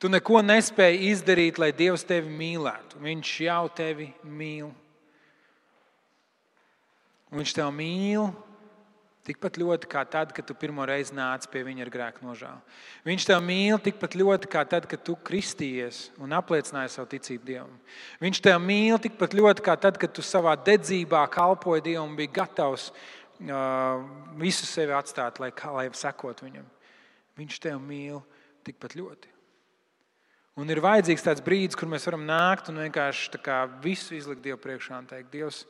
Tu 0.01 0.09
neko 0.09 0.41
nespēji 0.41 1.11
izdarīt, 1.11 1.59
lai 1.61 1.75
Dievs 1.77 2.07
tevi 2.09 2.31
mīlētu. 2.33 3.03
Viņš 3.05 3.33
jau 3.45 3.65
tevi 3.77 4.07
mīl. 4.25 4.71
Viņš 7.37 7.53
tevi 7.59 7.75
mīl 7.77 8.31
tikpat 9.29 9.59
ļoti 9.61 9.89
kā 9.91 10.03
tad, 10.09 10.33
kad 10.35 10.47
tu 10.49 10.55
pirmo 10.59 10.87
reizi 10.89 11.13
nāc 11.15 11.45
pie 11.53 11.61
viņa 11.67 11.85
ar 11.85 11.91
grēku 11.93 12.25
nožēlu. 12.25 12.63
Viņš 13.07 13.27
tevi 13.29 13.45
mīl 13.47 13.77
tikpat 13.85 14.17
ļoti 14.19 14.49
kā 14.51 14.65
tad, 14.67 14.89
kad 14.91 15.03
tu 15.07 15.15
kristījies 15.29 15.99
un 16.19 16.33
apliecināji 16.35 16.95
savu 16.95 17.11
ticību 17.13 17.47
Dievam. 17.47 17.75
Viņš 18.25 18.41
tevi 18.47 18.63
mīl 18.65 18.99
tikpat 19.05 19.37
ļoti 19.37 19.67
kā 19.67 19.77
tad, 19.85 20.01
kad 20.01 20.15
tu 20.17 20.25
savā 20.25 20.57
dedzībā 20.57 21.27
kalpoji 21.31 21.85
Dievam 21.91 22.11
un 22.11 22.17
biji 22.19 22.33
gatavs 22.41 22.89
uh, 22.91 24.01
visu 24.41 24.67
sevi 24.67 24.97
atstāt, 24.97 25.43
lai, 25.45 25.53
lai 25.77 25.87
sekot 25.93 26.41
viņam. 26.47 26.65
Viņš 27.39 27.61
tevi 27.69 27.79
mīl 27.85 28.25
tikpat 28.67 28.97
ļoti. 28.99 29.40
Un 30.59 30.71
ir 30.73 30.83
vajadzīgs 30.83 31.25
tāds 31.25 31.45
brīdis, 31.45 31.79
kur 31.79 31.89
mēs 31.89 32.07
varam 32.09 32.25
nākt 32.27 32.69
un 32.73 32.81
vienkārši 32.83 33.39
visu 33.85 34.17
izlikt 34.17 34.43
Dievu 34.43 34.59
priekšā 34.59 34.99
un 34.99 35.07
teikt, 35.07 35.31
Dievs, 35.33 35.65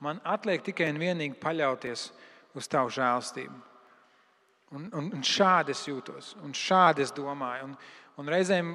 man 0.00 0.20
atliek 0.24 0.62
tikai 0.62 0.92
un 0.92 1.00
vienīgi 1.02 1.40
paļauties 1.42 2.10
uz 2.54 2.68
Tavu 2.70 2.92
žēlstību. 2.94 3.58
Un, 4.76 4.88
un, 4.92 5.12
un 5.16 5.22
šādi 5.24 5.72
es 5.72 5.86
jūtos, 5.88 6.34
un 6.44 6.52
šādi 6.52 7.02
es 7.02 7.12
domāju. 7.16 7.70
Un, 7.70 7.76
un 8.20 8.28
reizēm 8.28 8.74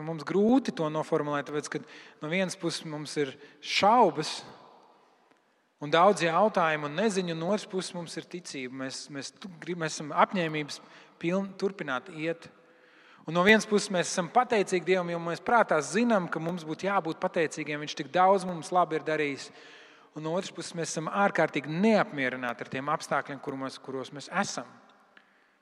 mums 0.00 0.24
grūti 0.26 0.74
to 0.76 0.88
noformulēt, 0.90 1.48
tāpēc, 1.48 1.68
ka 1.70 1.80
no 2.22 2.30
vienas 2.32 2.58
puses 2.58 2.84
mums 2.88 3.16
ir 3.20 3.32
šaubas, 3.62 4.40
un 5.80 5.92
daudz 5.92 6.24
jautājumu 6.26 6.90
un 6.90 6.98
neziņu, 6.98 7.34
un 7.34 7.42
no 7.44 7.52
otras 7.54 7.68
puses 7.70 7.94
mums 7.96 8.16
ir 8.20 8.26
ticība. 8.30 8.82
Mēs, 8.84 9.04
mēs, 9.12 9.32
mēs 9.70 9.94
esam 9.94 10.10
apņēmības 10.12 10.80
pilni 11.22 11.54
turpināt 11.60 12.10
iet. 12.12 12.50
Un 13.30 13.36
no 13.38 13.44
vienas 13.46 13.62
puses 13.62 13.92
mēs 13.94 14.08
esam 14.10 14.26
pateicīgi 14.26 14.88
Dievam, 14.88 15.10
jo 15.12 15.18
mēs 15.22 15.38
prātā 15.46 15.76
zinām, 15.86 16.24
ka 16.26 16.40
mums 16.42 16.64
būtu 16.66 16.88
jābūt 16.88 17.20
pateicīgiem. 17.22 17.78
Viņš 17.84 17.92
tik 18.00 18.08
daudz 18.10 18.42
mums 18.42 18.72
labi 18.74 18.98
ir 18.98 19.04
darījis. 19.06 19.44
Un 20.18 20.24
no 20.26 20.32
otras 20.34 20.50
puses 20.50 20.74
mēs 20.74 20.90
esam 20.90 21.06
ārkārtīgi 21.06 21.70
neapmierināti 21.70 22.66
ar 22.66 22.72
tiem 22.72 22.90
apstākļiem, 22.90 23.38
kuros, 23.44 23.78
kuros 23.78 24.10
mēs 24.10 24.26
esam. 24.42 24.66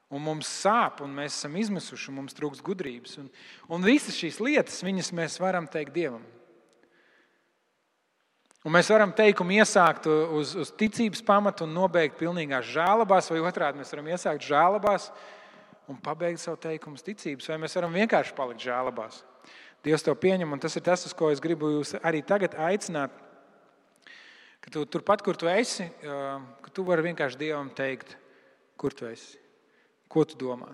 Un 0.08 0.24
mums 0.24 0.48
sāp, 0.48 1.02
un 1.04 1.12
mēs 1.12 1.36
esam 1.36 1.60
izmisuši, 1.60 2.08
un 2.08 2.16
mums 2.22 2.38
trūkst 2.40 2.64
gudrības. 2.64 3.18
Un, 3.20 3.28
un 3.68 3.84
visas 3.84 4.16
šīs 4.16 4.40
lietas, 4.40 4.80
viņas 4.88 5.12
mēs 5.20 5.36
varam 5.44 5.68
teikt 5.68 5.92
Dievam. 5.92 6.24
Un 8.64 8.72
mēs 8.80 8.88
varam 8.88 9.12
teikumu 9.12 9.60
iesākt 9.60 10.08
uz, 10.08 10.56
uz 10.56 10.72
ticības 10.72 11.20
pamata 11.20 11.68
un 11.68 11.76
nobeigt 11.76 12.16
pilnīgās 12.16 12.72
žēlabās, 12.72 13.28
vai 13.28 13.44
otrādi 13.44 13.84
mēs 13.84 13.92
varam 13.92 14.08
iesākt 14.16 14.48
žēlabās, 14.48 15.12
un 15.88 15.98
pabeigt 16.04 16.42
savu 16.42 16.58
teikumu 16.60 17.00
ticības, 17.00 17.48
vai 17.48 17.58
mēs 17.62 17.76
varam 17.78 17.96
vienkārši 17.96 18.36
palikt 18.36 18.64
žēlabās. 18.66 19.22
Dievs 19.86 20.04
to 20.04 20.14
pieņem, 20.18 20.50
un 20.52 20.60
tas 20.60 20.74
ir 20.76 20.84
tas, 20.84 21.06
uz 21.06 21.14
ko 21.16 21.30
es 21.32 21.40
gribu 21.40 21.70
jūs 21.76 21.94
arī 22.02 22.20
tagad 22.26 22.56
aicināt. 22.58 23.14
Ka 24.58 24.72
tu, 24.74 24.82
turpat, 24.90 25.22
kur 25.22 25.38
tu 25.38 25.48
esi, 25.48 25.86
ka 26.02 26.72
tu 26.74 26.84
vari 26.84 27.06
vienkārši 27.06 27.38
Dievam 27.40 27.70
teikt, 27.70 28.16
kur 28.76 28.92
tu 28.92 29.06
esi, 29.08 29.38
ko 30.10 30.26
tu 30.26 30.36
domā. 30.40 30.72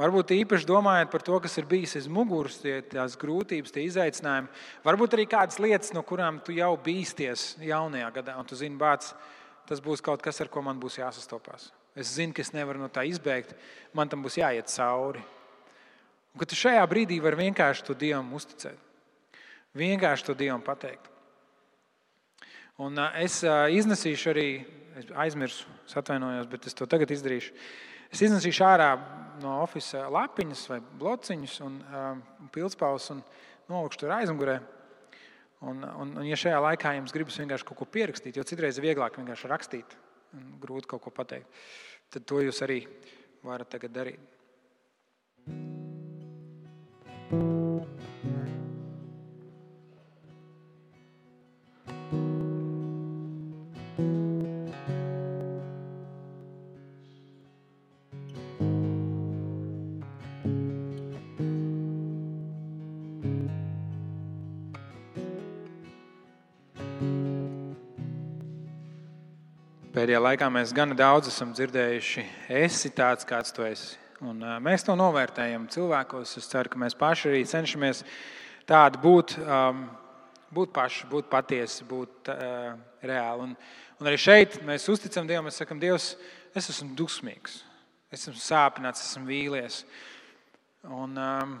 Varbūt 0.00 0.32
īpaši 0.32 0.66
domājot 0.66 1.10
par 1.12 1.22
to, 1.22 1.36
kas 1.44 1.58
ir 1.60 1.68
bijis 1.68 1.92
aiz 2.00 2.08
muguras, 2.08 2.56
tie, 2.62 2.78
tās 2.88 3.12
grūtības, 3.20 3.74
tie 3.74 3.84
izaicinājumi. 3.84 4.48
Varbūt 4.86 5.18
arī 5.18 5.26
kādas 5.28 5.60
lietas, 5.60 5.92
no 5.92 6.00
kurām 6.08 6.40
tu 6.42 6.56
jau 6.56 6.72
bīsties 6.80 7.58
jaunajā 7.60 8.08
gadā, 8.16 8.38
un 8.40 8.48
tu 8.48 8.56
zini, 8.56 8.80
bāc, 8.80 9.12
tas 9.68 9.84
būs 9.84 10.00
kaut 10.02 10.24
kas, 10.24 10.40
ar 10.40 10.48
ko 10.48 10.64
man 10.64 10.80
būs 10.80 10.96
jāsastopās. 11.02 11.68
Es 11.98 12.14
zinu, 12.16 12.32
ka 12.32 12.40
es 12.44 12.52
nevaru 12.56 12.80
no 12.80 12.88
tā 12.88 13.04
izbēgt. 13.08 13.52
Man 13.92 14.08
tam 14.08 14.24
būs 14.24 14.38
jāiet 14.40 14.70
cauri. 14.72 15.22
Un 16.32 16.40
ka 16.40 16.48
tu 16.48 16.56
šajā 16.56 16.82
brīdī 16.88 17.18
vari 17.20 17.44
vienkārši 17.44 17.84
to 17.84 17.96
Dievam 17.98 18.32
uzticēt. 18.32 18.78
Vienkārši 19.76 20.28
to 20.28 20.36
Dievam 20.36 20.64
pateikt. 20.64 21.10
Un 22.80 22.96
es 23.20 23.42
iznesīšu 23.44 24.30
arī, 24.32 24.46
es 24.96 25.10
aizmirsu, 25.24 25.68
es 25.84 25.96
atvainojos, 26.00 26.48
bet 26.48 26.68
es 26.68 26.76
to 26.76 26.88
tagad 26.88 27.12
izdarīšu. 27.12 27.52
Es 28.12 28.24
iznesīšu 28.24 28.64
ārā 28.64 28.88
no 29.42 29.58
oficiāla 29.62 30.08
lapiņas 30.22 30.62
vai 30.72 30.78
blociņus 31.00 31.58
un 31.64 31.76
pildspaules 32.52 33.10
un 33.14 33.20
nolikšu 33.68 34.02
tur 34.02 34.14
aizmugurē. 34.16 34.56
Un, 35.62 35.84
un, 35.84 36.16
un, 36.16 36.24
ja 36.26 36.36
šajā 36.38 36.58
laikā 36.64 36.96
jums 36.96 37.12
gribas 37.14 37.38
vienkārši 37.38 37.68
kaut 37.68 37.78
ko 37.78 37.86
pierakstīt, 37.86 38.36
jo 38.36 38.44
citreiz 38.46 38.80
ir 38.80 38.88
vieglāk 38.88 39.20
vienkārši 39.20 39.50
rakstīt, 39.52 39.94
grūti 40.62 40.90
kaut 40.92 41.02
ko 41.04 41.12
pateikt, 41.14 41.48
tad 42.12 42.26
to 42.28 42.40
jūs 42.44 42.62
arī 42.64 42.82
varat 43.44 43.72
tagad 43.76 43.96
darīt. 43.96 45.81
Pēdējā 69.92 70.22
laikā 70.24 70.46
mēs 70.48 70.70
gana 70.72 70.94
daudz 70.96 71.28
esam 71.28 71.50
dzirdējuši, 71.52 72.22
esi 72.56 72.88
tāds, 72.96 73.26
kāds 73.28 73.52
tu 73.52 73.60
esi. 73.66 73.98
Un, 74.24 74.38
mēs 74.64 74.86
to 74.86 74.94
novērtējam 74.96 75.66
cilvēkos. 75.68 76.32
Es 76.40 76.46
ceru, 76.48 76.72
ka 76.72 76.80
mēs 76.80 76.96
paši 76.96 77.28
arī 77.28 77.42
cenšamies 77.50 78.00
tādi 78.64 79.02
būt, 79.02 79.34
būt 80.56 80.72
paši, 80.72 81.10
būt 81.12 81.28
patiesi, 81.28 81.84
būt 81.90 82.32
reāli. 83.04 83.50
Un, 83.50 83.52
un 84.00 84.08
arī 84.08 84.22
šeit 84.24 84.56
mēs 84.64 84.88
uzticam 84.88 85.28
Dievam, 85.28 85.50
mēs 85.50 85.60
sakam, 85.60 85.82
Dievs, 85.82 86.14
es 86.56 86.72
esmu 86.72 86.96
dusmīgs, 86.96 87.60
es 88.08 88.24
esmu 88.24 88.40
sāpināts, 88.40 89.04
esmu 89.10 89.28
vīlies. 89.28 89.82
Un, 90.88 91.20
um, 91.20 91.56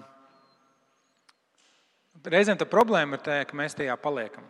reizēm 2.32 2.56
tā 2.56 2.64
problēma 2.64 3.20
ir 3.20 3.28
tā, 3.28 3.42
ka 3.44 3.60
mēs 3.60 3.76
tajā 3.76 4.00
paliekam. 4.00 4.48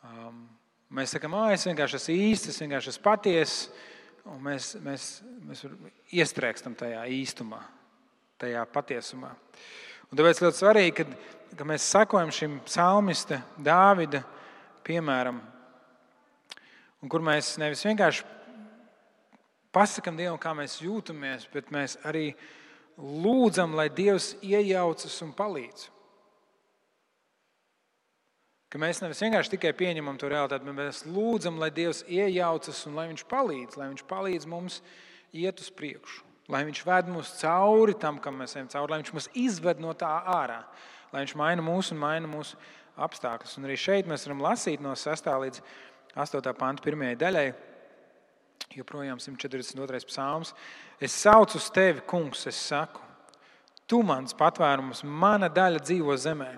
Um, 0.00 0.46
Mēs 0.94 1.10
sakām, 1.16 1.32
ah, 1.34 1.50
es 1.50 1.64
vienkārši 1.66 1.98
esmu 1.98 2.14
īsts, 2.28 2.52
es 2.52 2.60
vienkārši 2.62 2.92
esmu 2.92 3.02
patiess. 3.02 3.64
Mēs, 4.44 4.68
mēs, 4.80 5.06
mēs 5.44 5.64
iestrēgstam 6.14 6.76
tajā 6.78 7.00
īstumā, 7.10 7.58
tajā 8.40 8.62
patiesumā. 8.72 9.32
Un 10.06 10.20
tāpēc 10.20 10.40
ļoti 10.44 10.60
svarīgi, 10.60 10.94
ka, 11.00 11.56
ka 11.58 11.66
mēs 11.66 11.88
sakojam 11.90 12.30
šim 12.32 12.60
psalmista 12.68 13.40
Dāvida 13.58 14.22
piemēram, 14.86 15.40
un 17.02 17.10
kur 17.10 17.24
mēs 17.26 17.56
nevis 17.58 17.82
vienkārši 17.88 18.24
pasakām 19.74 20.14
Dievam, 20.20 20.38
kā 20.38 20.54
mēs 20.54 20.78
jūtamies, 20.84 21.48
bet 21.52 21.72
mēs 21.74 21.98
arī 22.06 22.28
lūdzam, 22.98 23.74
lai 23.74 23.88
Dievs 23.90 24.36
iejaucas 24.44 25.18
un 25.26 25.34
palīdz. 25.34 25.88
Ka 28.74 28.78
mēs 28.82 28.98
nevis 28.98 29.20
vienkārši 29.22 29.52
tikai 29.52 29.70
pieņemam 29.78 30.16
to 30.18 30.26
realitāti, 30.26 30.66
bet 30.66 30.74
mēs 30.74 31.04
lūdzam, 31.06 31.60
lai 31.62 31.68
Dievs 31.70 32.00
iejaucas 32.10 32.80
un 32.88 32.96
lai 32.98 33.04
Viņš 33.12 33.22
palīdz, 33.30 33.76
lai 33.78 33.86
Viņš 33.92 34.02
palīdz 34.10 34.48
mums 34.50 34.80
iet 35.30 35.62
uz 35.62 35.68
priekšu. 35.70 36.24
Lai 36.50 36.64
Viņš 36.66 36.80
ved 36.88 37.12
mūs 37.14 37.30
cauri 37.38 37.94
tam, 38.02 38.18
kam 38.18 38.42
mēs 38.42 38.56
ejam 38.56 38.72
cauri, 38.72 38.90
lai 38.90 38.98
Viņš 39.04 39.12
mūs 39.14 39.30
izved 39.44 39.78
no 39.78 39.94
tā 39.94 40.10
ārā, 40.26 40.64
lai 41.14 41.22
Viņš 41.22 41.36
maina 41.38 41.62
mūsu 41.62 41.94
un 41.94 42.02
maina 42.02 42.32
mūsu 42.32 42.58
apstākļus. 43.06 43.54
Un 43.60 43.70
arī 43.70 43.78
šeit 43.78 44.10
mēs 44.10 44.26
varam 44.26 44.42
lasīt 44.42 44.82
no 44.82 44.98
6. 44.98 45.30
līdz 45.46 45.62
8. 46.26 46.50
pānta 46.58 46.82
pirmajai 46.82 47.22
daļai, 47.22 47.46
joprojām 48.74 49.22
142. 49.22 50.02
psalms. 50.10 50.50
Es 50.98 51.14
saucu 51.14 51.62
uz 51.62 51.70
tevi, 51.70 52.02
kungs, 52.10 52.42
es 52.50 52.58
saku, 52.58 53.06
tu 53.86 54.02
mans 54.02 54.34
patvērums, 54.34 55.06
mana 55.06 55.46
daļa 55.46 55.86
dzīvo 55.86 56.18
zemē. 56.26 56.54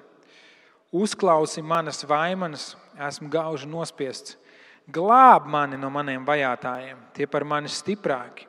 Uzklausi 0.94 1.62
manas 1.62 2.04
vainas, 2.06 2.74
esmu 3.08 3.30
gauži 3.30 3.68
nospiests. 3.68 4.36
Glāb 4.86 5.48
mani 5.50 5.78
no 5.80 5.90
maniem 5.90 6.22
vajātajiem, 6.26 7.00
tie 7.16 7.26
par 7.26 7.42
mani 7.44 7.70
stiprāki. 7.70 8.46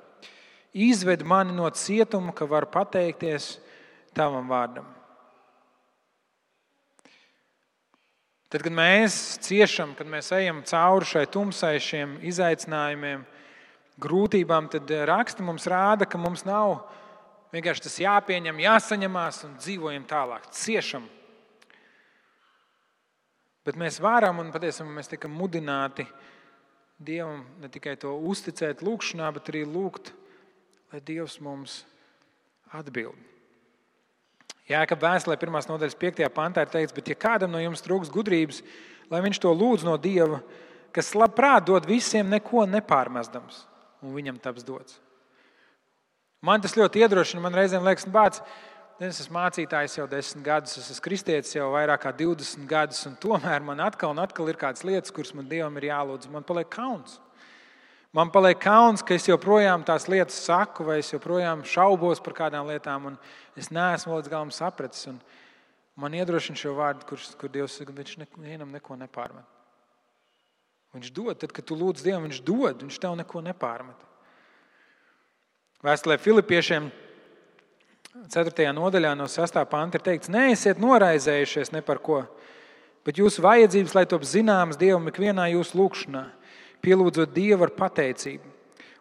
Izved 0.77 1.23
mani 1.25 1.55
no 1.57 1.69
cietuma, 1.73 2.29
ka 2.35 2.45
var 2.45 2.67
pateikties 2.69 3.55
tavam 4.13 4.45
vārdam. 4.51 4.85
Tad, 8.47 8.61
kad 8.63 8.71
mēs 8.71 9.15
ciešam, 9.43 9.91
kad 9.97 10.07
mēs 10.07 10.29
ejam 10.37 10.61
cauri 10.63 11.09
šai 11.09 11.25
tumsai, 11.33 11.73
šiem 11.83 12.13
izaicinājumiem, 12.29 13.25
grūtībām, 13.99 14.69
tad 14.71 14.93
raksti 15.09 15.43
mums 15.43 15.65
rāda, 15.67 16.07
ka 16.07 16.21
mums 16.21 16.45
nav 16.47 16.77
vienkārši 17.51 17.83
tas 17.89 17.97
jāpieņem, 18.05 18.61
jāsaņemās 18.63 19.41
un 19.49 19.57
dzīvojam 19.57 20.05
tālāk, 20.07 20.47
ciešam. 20.53 21.09
Bet 23.67 23.75
mēs 23.75 23.99
varam 23.99 24.39
un 24.39 24.53
patiesībā 24.53 24.87
mēs 24.95 25.11
tiekam 25.11 25.33
mudināti 25.35 26.07
Dievam 26.97 27.43
ne 27.61 27.67
tikai 27.69 27.93
to 27.99 28.15
uzticēt, 28.25 28.79
lūgšanā, 28.81 29.27
bet 29.35 29.51
arī 29.51 29.65
lūgt, 29.67 30.13
lai 30.89 31.01
Dievs 31.05 31.35
mums 31.45 31.81
atbild. 32.73 33.19
Jā, 34.67 34.81
ka 34.89 34.97
vēstulē 34.99 35.37
pirmās 35.39 35.67
nodaļas 35.69 35.95
5. 35.99 36.23
pantā 36.33 36.63
ir 36.65 36.71
teikts, 36.71 36.95
bet 36.95 37.11
ja 37.11 37.15
kādam 37.19 37.53
no 37.53 37.61
jums 37.61 37.83
trūks 37.85 38.09
gudrības, 38.11 38.63
lai 39.11 39.21
viņš 39.23 39.39
to 39.43 39.51
lūdz 39.53 39.85
no 39.87 39.93
Dieva, 40.01 40.41
kas 40.95 41.13
labprāt 41.15 41.67
dod 41.67 41.85
visiem 41.87 42.31
neko 42.33 42.65
nepārmestams, 42.71 43.61
un 44.01 44.15
viņam 44.17 44.41
taps 44.41 44.65
dots. 44.65 44.97
Man 46.41 46.63
tas 46.63 46.75
ļoti 46.77 47.01
iedrošina. 47.03 47.41
Man 47.43 47.55
reizēm 47.57 47.85
liekas, 47.85 48.07
bāc, 48.09 48.41
es 49.05 49.19
esmu 49.21 49.35
mācītājs 49.37 49.99
jau 49.99 50.07
desmit 50.09 50.45
gadus, 50.45 50.73
es 50.79 50.89
esmu 50.95 51.03
kristietis 51.05 51.53
jau 51.53 51.67
vairāk 51.75 52.01
kā 52.01 52.11
20 52.17 52.65
gadus, 52.69 53.03
un 53.05 53.13
tomēr 53.21 53.61
man 53.61 53.83
atkal 53.85 54.15
un 54.15 54.21
atkal 54.23 54.49
ir 54.49 54.57
kādas 54.57 54.81
lietas, 54.87 55.13
kuras 55.13 55.35
man 55.37 55.45
Dievam 55.49 55.77
ir 55.77 55.91
jālūdz. 55.91 56.29
Man 56.33 56.45
paliek 56.47 56.69
kauns. 56.73 57.19
Man 58.17 58.31
paliek 58.33 58.57
kauns, 58.57 59.03
ka 59.05 59.13
es 59.13 59.27
joprojām 59.29 59.83
tās 59.85 60.07
lietas 60.09 60.39
saku, 60.47 60.87
vai 60.87 60.97
es 61.03 61.11
joprojām 61.13 61.61
šaubos 61.67 62.23
par 62.25 62.33
kādām 62.39 62.71
lietām, 62.71 63.11
un 63.11 63.19
es 63.59 63.69
neesmu 63.69 64.17
līdz 64.17 64.31
galam 64.33 64.53
sapratis. 64.55 65.05
Un 65.11 65.21
man 65.99 66.17
iedrošina 66.17 66.57
šo 66.57 66.73
vārdu, 66.79 67.05
kurš, 67.11 67.29
kur 67.37 67.53
Dievs 67.53 67.77
saka, 67.77 67.93
viņš 67.93 68.17
nevienam 68.39 68.73
neko 68.73 68.97
nepārmet. 68.97 69.45
Viņš 70.97 71.13
dod, 71.13 71.35
tad, 71.37 71.53
kad 71.53 71.67
tu 71.67 71.77
lūdz 71.77 72.01
Dievu, 72.01 72.23
viņš 72.25 72.41
dod, 72.47 72.85
viņš 72.87 73.01
tev 73.03 73.17
neko 73.19 73.43
nepārmet. 73.45 74.05
Vēstulē 75.85 76.17
Filipiešiem 76.17 76.87
4. 78.25 78.71
nodaļā 78.73 79.13
no 79.17 79.27
6. 79.29 79.59
panta 79.69 79.99
ir 79.99 80.03
teikts, 80.05 80.31
neesiet 80.31 80.79
noraizējušies 80.81 81.71
ne 81.75 81.83
par 81.85 81.99
ko, 82.03 82.23
bet 83.05 83.19
jūsu 83.21 83.43
vajadzības, 83.45 83.93
lai 83.95 84.05
top 84.09 84.25
zināmas 84.27 84.79
Dievam 84.79 85.05
ikvienā 85.11 85.47
jūsu 85.53 85.77
lūgšanā 85.77 86.23
pielūdzot 86.83 87.33
Dievu 87.35 87.67
ar 87.67 87.73
pateicību. 87.77 88.55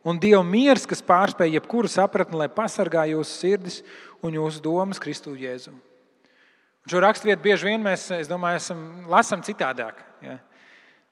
Un 0.07 0.21
Dieva 0.23 0.43
miers, 0.47 0.85
kas 0.87 1.03
pārspēj 1.03 1.57
jebkuru 1.57 1.91
sapratni, 1.91 2.39
lai 2.39 2.51
pasargā 2.53 3.09
jūsu 3.11 3.41
sirdis 3.41 3.81
un 4.23 4.37
jūsu 4.37 4.63
domas 4.63 5.01
Kristu 5.03 5.35
Jēzu. 5.35 5.73
Un 5.75 6.93
šo 6.93 7.01
raksturvietu 7.03 7.43
bieži 7.43 7.73
vien 7.73 7.83
mēs, 7.83 8.07
domāju, 8.31 8.61
esam, 8.61 8.85
lasām 9.11 9.43
citādāk. 9.43 9.99
Ja? 10.23 10.37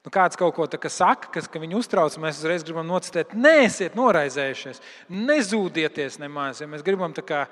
Nu, 0.05 0.13
kāds 0.13 0.37
kaut 0.39 0.53
ko 0.55 0.67
tādu 0.69 0.91
saka, 0.93 1.31
kas 1.33 1.49
ka 1.51 1.59
viņu 1.59 1.81
uztrauc, 1.81 2.15
mēs 2.21 2.39
uzreiz 2.39 2.63
gribam 2.63 2.85
nocitēt, 2.87 3.33
neesiet 3.33 3.97
noraizējušies, 3.97 4.79
nezūdieties 5.09 6.19
nemaz. 6.21 6.61
Ja 6.61 6.69
mēs 6.69 6.85
gribam 6.85 7.15
kā 7.25 7.47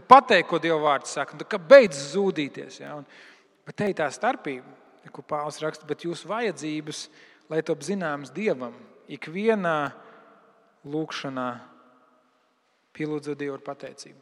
pateikt, 0.00 0.48
ko 0.50 0.60
Dieva 0.62 0.78
vārds 0.82 1.14
saka, 1.16 1.38
kā 1.48 1.58
beidz 1.60 1.98
zudīties. 2.12 2.80
Ja? 2.82 2.98
Un, 3.00 3.08
bet 3.66 3.78
te 3.78 3.88
ir 3.90 3.96
tā 3.98 4.08
starpība, 4.12 4.76
ko 5.12 5.24
Pāvils 5.24 5.60
raksta, 5.62 5.86
bet 5.88 6.04
jūsu 6.04 6.28
vajadzības 6.28 7.06
lai 7.48 7.64
top 7.64 7.82
zināms 7.84 8.32
Dievam, 8.34 8.76
ikvienā 9.08 9.90
lūkšanā 10.88 11.48
pielūdzot 12.96 13.38
Dievu 13.40 13.56
ar 13.56 13.64
pateicību. 13.64 14.20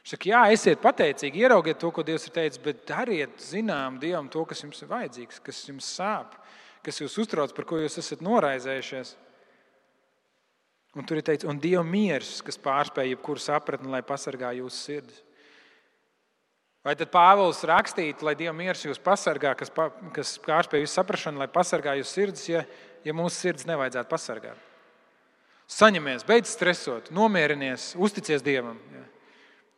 Viņš 0.00 0.12
saka, 0.14 0.30
jā, 0.30 0.40
esiet 0.54 0.80
pateicīgi, 0.80 1.42
ieraugiet 1.44 1.80
to, 1.80 1.90
ko 1.92 2.04
Dievs 2.06 2.24
ir 2.28 2.34
teicis, 2.36 2.62
bet 2.64 2.86
dariet 2.88 3.36
zinām 3.44 3.98
Dievam 4.00 4.30
to, 4.32 4.46
kas 4.48 4.64
jums 4.64 4.80
ir 4.80 4.88
vajadzīgs, 4.88 5.42
kas 5.44 5.60
jums 5.68 5.88
sāp, 5.98 6.38
kas 6.86 7.02
jūs 7.02 7.18
uztrauc, 7.20 7.52
par 7.56 7.68
ko 7.68 7.82
jūs 7.82 8.00
esat 8.00 8.24
noraizējušies. 8.24 9.12
Un 10.98 11.06
tur 11.06 11.20
ir 11.20 11.26
teikts, 11.26 11.46
un 11.46 11.58
Dieva 11.62 11.84
miers, 11.86 12.40
kas 12.42 12.58
pārspēj 12.58 13.12
jebkuru 13.12 13.42
sapratni, 13.42 13.90
lai 13.92 14.02
pasargā 14.02 14.50
jūsu 14.58 14.78
sirdis. 14.78 15.20
Vai 16.82 16.94
tad 16.96 17.12
Pāvils 17.12 17.60
rakstītu, 17.68 18.24
lai 18.24 18.34
Dieva 18.38 18.54
miers 18.56 18.82
jūs 18.86 18.98
pasargā, 19.04 19.52
kas, 19.58 19.70
pa, 19.70 19.90
kas 20.16 20.34
pārspēj 20.42 20.82
jūsu 20.82 20.96
saprāšanu, 20.96 21.42
lai 21.42 21.50
pasargā 21.52 21.94
jūsu 22.00 22.10
sirdis, 22.16 22.46
ja, 22.48 22.64
ja 23.04 23.14
mūsu 23.14 23.36
sirds 23.36 23.68
nevajadzētu 23.68 24.10
pasargāt? 24.10 24.66
Saņemies, 25.70 26.24
beidz 26.26 26.50
stresot, 26.50 27.12
nomierinies, 27.14 27.92
uzticies 28.00 28.42
Dievam. 28.42 28.80
Ja. 28.90 29.04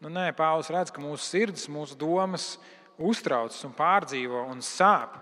Nu, 0.00 0.08
nē, 0.14 0.30
Pāvils 0.38 0.70
redz, 0.72 0.94
ka 0.94 1.02
mūsu 1.02 1.26
sirds, 1.26 1.68
mūsu 1.68 1.98
domas 1.98 2.54
uztrauc 2.96 3.52
un 3.66 3.76
pārdzīvo 3.76 4.46
un 4.48 4.64
sāp. 4.64 5.18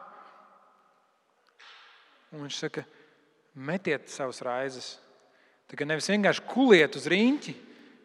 Un 2.31 2.45
viņš 2.45 2.61
saka, 2.63 2.85
metiet 3.59 4.13
savus 4.13 4.39
raizes. 4.47 4.95
Kā 5.71 5.87
nevis 5.87 6.11
vienkārši 6.11 6.47
kuliet 6.51 6.97
uz 6.99 7.07
rīņķi, 7.11 7.55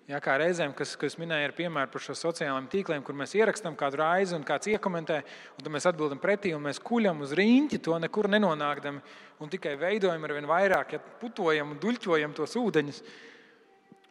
Ja, 0.06 0.20
kā 0.22 0.36
reizēm, 0.38 0.70
kas, 0.78 0.92
kas 1.02 1.16
minēja, 1.18 1.48
ir 1.48 1.54
piemēri 1.58 1.90
par 1.90 2.04
šo 2.06 2.14
sociālajiem 2.14 2.68
tīkliem, 2.70 3.02
kur 3.02 3.16
mēs 3.18 3.32
ierakstām 3.40 3.74
kādu 3.78 3.98
raizi 4.04 4.36
un 4.38 4.44
kāds 4.46 4.70
iekomentē, 4.70 5.16
un 5.58 5.64
tad 5.66 5.70
mēs 5.74 5.88
atbildam 5.90 6.20
pretī, 6.22 6.52
un 6.54 6.62
mēs 6.62 6.78
kuļam 6.78 7.24
uz 7.26 7.32
rīņķi, 7.34 7.80
to 7.82 7.98
nekur 8.04 8.30
nenonākdami, 8.30 9.02
un 9.42 9.50
tikai 9.50 9.74
veidojam 9.82 10.28
ar 10.28 10.34
vien 10.38 10.48
vairāk, 10.50 10.94
ja 10.94 11.00
putojam 11.24 11.74
un 11.74 11.80
duļķojam 11.82 12.36
tos 12.38 12.54
ūdeņus. 12.62 13.02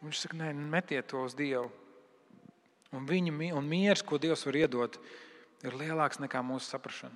Un 0.01 0.09
viņš 0.09 0.23
saka, 0.25 0.39
nē, 0.41 0.49
metiet 0.73 1.07
to 1.13 1.21
uz 1.23 1.37
Dievu. 1.37 1.69
Un 2.91 3.07
viņa 3.07 3.55
un 3.55 3.71
miers, 3.71 4.03
ko 4.03 4.19
Dievs 4.19 4.43
var 4.49 4.59
iedot, 4.65 4.99
ir 5.63 5.79
lielāks 5.79 6.19
nekā 6.19 6.41
mūsu 6.43 6.73
saprāšana. 6.73 7.15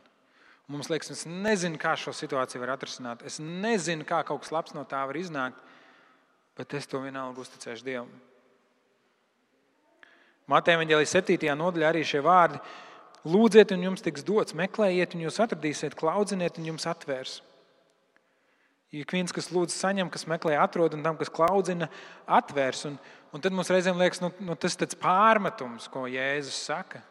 Mums 0.72 0.88
liekas, 0.88 1.12
es 1.12 1.26
nezinu, 1.28 1.76
kā 1.82 1.98
šo 2.00 2.14
situāciju 2.16 2.64
var 2.64 2.78
atrisināt. 2.78 3.28
Es 3.28 3.42
nezinu, 3.44 4.08
kā 4.08 4.22
kaut 4.24 4.46
kas 4.46 4.54
labs 4.56 4.76
no 4.78 4.86
tā 4.88 5.04
var 5.10 5.20
iznākt, 5.20 5.60
bet 6.60 6.76
es 6.76 6.90
to 6.92 7.00
vienalga 7.00 7.40
uzticēšu 7.40 7.88
Dievam. 7.88 8.12
Mateja 10.50 10.80
Vangelijas 10.82 11.14
7. 11.16 11.52
nodaļā 11.56 11.92
arī 11.94 12.02
šie 12.04 12.20
vārdi: 12.26 12.60
Lūdziet, 13.30 13.72
un 13.76 13.86
jums 13.86 14.04
tiks 14.04 14.26
dots, 14.28 14.56
meklējiet, 14.58 15.16
un 15.16 15.24
jūs 15.28 15.40
atradīsiet, 15.44 15.96
klaudziniet, 16.00 16.58
un 16.60 16.72
jums 16.72 16.88
atvērs. 16.90 17.40
Ik 18.90 19.12
viens, 19.14 19.32
kas 19.36 19.52
lūdz, 19.54 19.76
saņem, 19.76 20.10
kas 20.10 20.26
meklē, 20.26 20.56
atrod, 20.58 20.96
un 20.98 21.04
tam, 21.06 21.18
kas 21.20 21.30
klaudzina, 21.30 21.88
atvērs. 22.26 22.88
Un, 22.90 22.96
un 23.36 23.44
tad 23.44 23.54
mums 23.54 23.70
reizēm 23.70 24.00
liekas, 24.02 24.24
nu, 24.24 24.32
nu, 24.42 24.56
tas 24.58 24.74
ir 24.82 24.96
pārmetums, 25.00 25.86
ko 25.94 26.08
Jēzus 26.10 26.58
saka. 26.72 27.04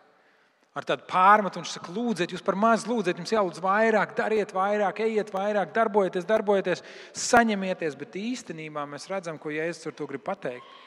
Ar 0.76 0.84
tādu 0.86 1.06
pārmetumu 1.08 1.64
viņš 1.64 1.72
saka, 1.74 1.92
lūdziet, 1.94 2.32
jūs 2.34 2.44
par 2.44 2.56
maz 2.58 2.84
lūdziet, 2.86 3.18
jums 3.18 3.32
jālūdz 3.32 3.62
vairāk, 3.64 4.12
dariet 4.18 4.52
vairāk, 4.54 5.00
ejiet 5.06 5.32
vairāk, 5.34 5.72
darbojieties, 5.74 6.26
darbojieties, 6.28 6.84
saņemieties. 7.16 7.96
Bet 7.98 8.18
īstenībā 8.20 8.84
mēs 8.86 9.08
redzam, 9.10 9.40
ko 9.40 9.50
Jēzus 9.54 9.88
ar 9.90 9.96
to 9.98 10.06
grib 10.10 10.22
pateikt. 10.26 10.78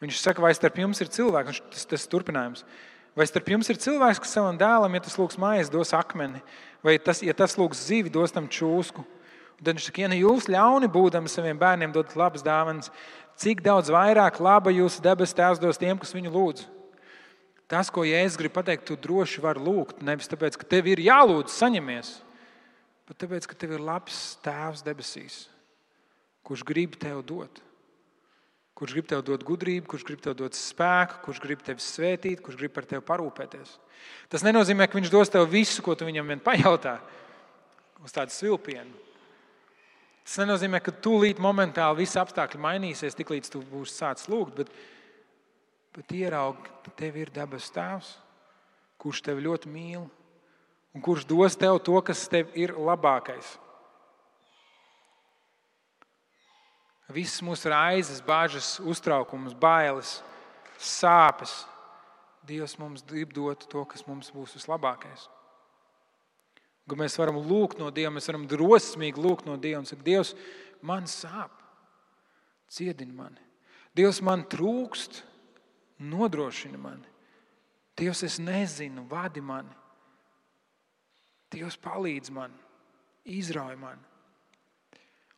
Viņš 0.00 0.20
saka, 0.22 0.44
vai 0.44 0.52
starp 0.56 0.78
jums 0.80 1.00
ir 1.02 1.10
cilvēks, 1.12 1.60
tas, 1.72 1.86
tas 1.88 2.06
turpinājums. 2.08 2.64
Vai 3.16 3.26
starp 3.28 3.50
jums 3.52 3.68
ir 3.72 3.80
cilvēks, 3.80 4.20
kas 4.22 4.36
savam 4.36 4.56
dēlam, 4.60 4.94
ja 4.96 5.02
tas 5.04 5.18
lūgs 5.18 5.40
mājas, 5.40 5.72
dos 5.72 5.90
akmeni, 5.96 6.40
vai 6.84 6.94
tas, 7.02 7.24
ja 7.26 7.34
tas 7.36 7.58
lūgs 7.58 7.82
zivi, 7.90 8.12
dos 8.12 8.32
tam 8.32 8.46
čūsku? 8.48 9.02
Un 9.02 9.66
tad 9.66 9.74
viņš 9.74 9.90
saka, 9.90 10.04
ja 10.04 10.08
ne 10.08 10.20
jūs 10.22 10.46
ļauni 10.48 10.88
būdami 10.88 11.28
saviem 11.28 11.58
bērniem 11.60 11.92
dodat 11.92 12.14
labas 12.16 12.44
dāvanas, 12.46 12.88
cik 13.40 13.60
daudz 13.66 13.90
vairāk 13.92 14.38
laba 14.40 14.72
jūsu 14.72 15.02
debes 15.04 15.34
tēvs 15.36 15.60
dos 15.60 15.80
tiem, 15.80 15.98
kas 16.00 16.14
viņu 16.16 16.32
lūdz? 16.32 16.68
Tas, 17.70 17.90
ko 17.92 18.02
Jēzus 18.02 18.38
grib 18.40 18.54
pateikt, 18.56 18.88
tu 18.88 18.98
droši 18.98 19.42
vari 19.44 19.62
lūgt. 19.62 20.02
Nevis 20.02 20.30
tāpēc, 20.30 20.58
ka 20.58 20.66
tev 20.66 20.90
ir 20.90 21.02
jālūdz, 21.04 21.54
saņemies, 21.54 22.12
bet 23.06 23.20
tāpēc, 23.22 23.46
ka 23.46 23.58
tev 23.58 23.76
ir 23.76 23.84
labs 23.86 24.20
tēvs 24.42 24.82
debesīs, 24.86 25.44
kurš 26.46 26.66
grib 26.66 26.98
tev 26.98 27.22
dot 27.26 27.62
kurš 28.80 28.94
grib 28.96 29.08
tev 29.10 29.20
dot 29.20 29.42
gudrību, 29.44 29.84
kurš 29.92 30.06
grib 30.08 30.22
tev 30.24 30.32
dot 30.38 30.56
spēku, 30.56 31.18
kurš 31.26 31.42
grib 31.44 31.60
tevi 31.60 31.82
svētīt, 31.84 32.40
kurš 32.40 32.56
grib 32.56 32.72
par 32.72 32.86
tevi 32.88 33.04
parūpēties. 33.04 33.74
Tas 34.32 34.44
nenozīmē, 34.46 34.86
ka 34.88 34.96
viņš 34.96 35.10
dos 35.12 35.28
tev 35.28 35.44
visu, 35.52 35.82
ko 35.84 35.92
tu 35.92 36.08
viņam 36.08 36.32
vien 36.32 36.40
pajautā, 36.40 36.94
uz 38.00 38.14
tādu 38.16 38.32
svilpienu. 38.32 38.94
Tas 40.24 40.38
nenozīmē, 40.40 40.80
ka 40.80 40.94
tūlīt 40.96 41.42
momentāli 41.44 42.06
visi 42.06 42.16
apstākļi 42.22 42.62
mainīsies, 42.64 43.18
tiklīdz 43.18 43.52
tu 43.52 43.60
būsi 43.68 43.98
sācis 43.98 44.30
lūgt, 44.32 44.62
bet, 44.62 44.72
bet 45.96 46.12
ieraugi, 46.14 46.70
ka 46.84 46.92
tev 46.98 47.18
ir 47.20 47.32
dabas 47.34 47.70
tēvs, 47.74 48.14
kurš 49.00 49.22
tevi 49.26 49.46
ļoti 49.46 49.70
mīl 49.72 50.06
un 50.94 51.02
kurš 51.04 51.26
dos 51.28 51.56
tev 51.58 51.78
to, 51.84 51.96
kas 52.04 52.28
tev 52.30 52.50
ir 52.58 52.74
labākais. 52.76 53.56
Visas 57.10 57.42
mūsu 57.42 57.70
raizes, 57.72 58.20
bažas, 58.22 58.76
uztraukums, 58.86 59.54
bailes, 59.58 60.20
sāpes. 60.78 61.64
Dievs 62.46 62.76
mums 62.78 63.02
grib 63.06 63.34
dot 63.34 63.66
to, 63.70 63.82
kas 63.84 64.06
mums 64.06 64.30
būs 64.34 64.54
vislabākais. 64.56 65.26
Ka 66.88 66.98
mēs 66.98 67.18
varam 67.18 67.38
lūgt 67.42 67.78
no 67.78 67.90
Dieva, 67.94 68.12
mēs 68.14 68.26
varam 68.30 68.46
drosmīgi 68.50 69.20
lūgt 69.22 69.46
no 69.46 69.56
Dieva 69.60 69.82
un 69.82 69.86
teikt, 69.86 70.06
Dievs, 70.06 70.32
man 70.82 71.06
sāp, 71.10 71.52
ciedini 72.70 73.14
mani. 73.14 73.42
Dievs 73.94 74.22
man 74.26 74.46
trūkst, 74.50 75.20
nodrošina 76.00 76.78
mani. 76.80 77.08
Dievs, 78.00 78.22
es 78.24 78.38
nezinu, 78.40 79.04
vadi 79.10 79.42
mani. 79.44 79.76
Dievs 81.50 81.76
palīdz 81.82 82.30
man, 82.32 82.52
izrauj 83.26 83.76
man. 83.76 83.98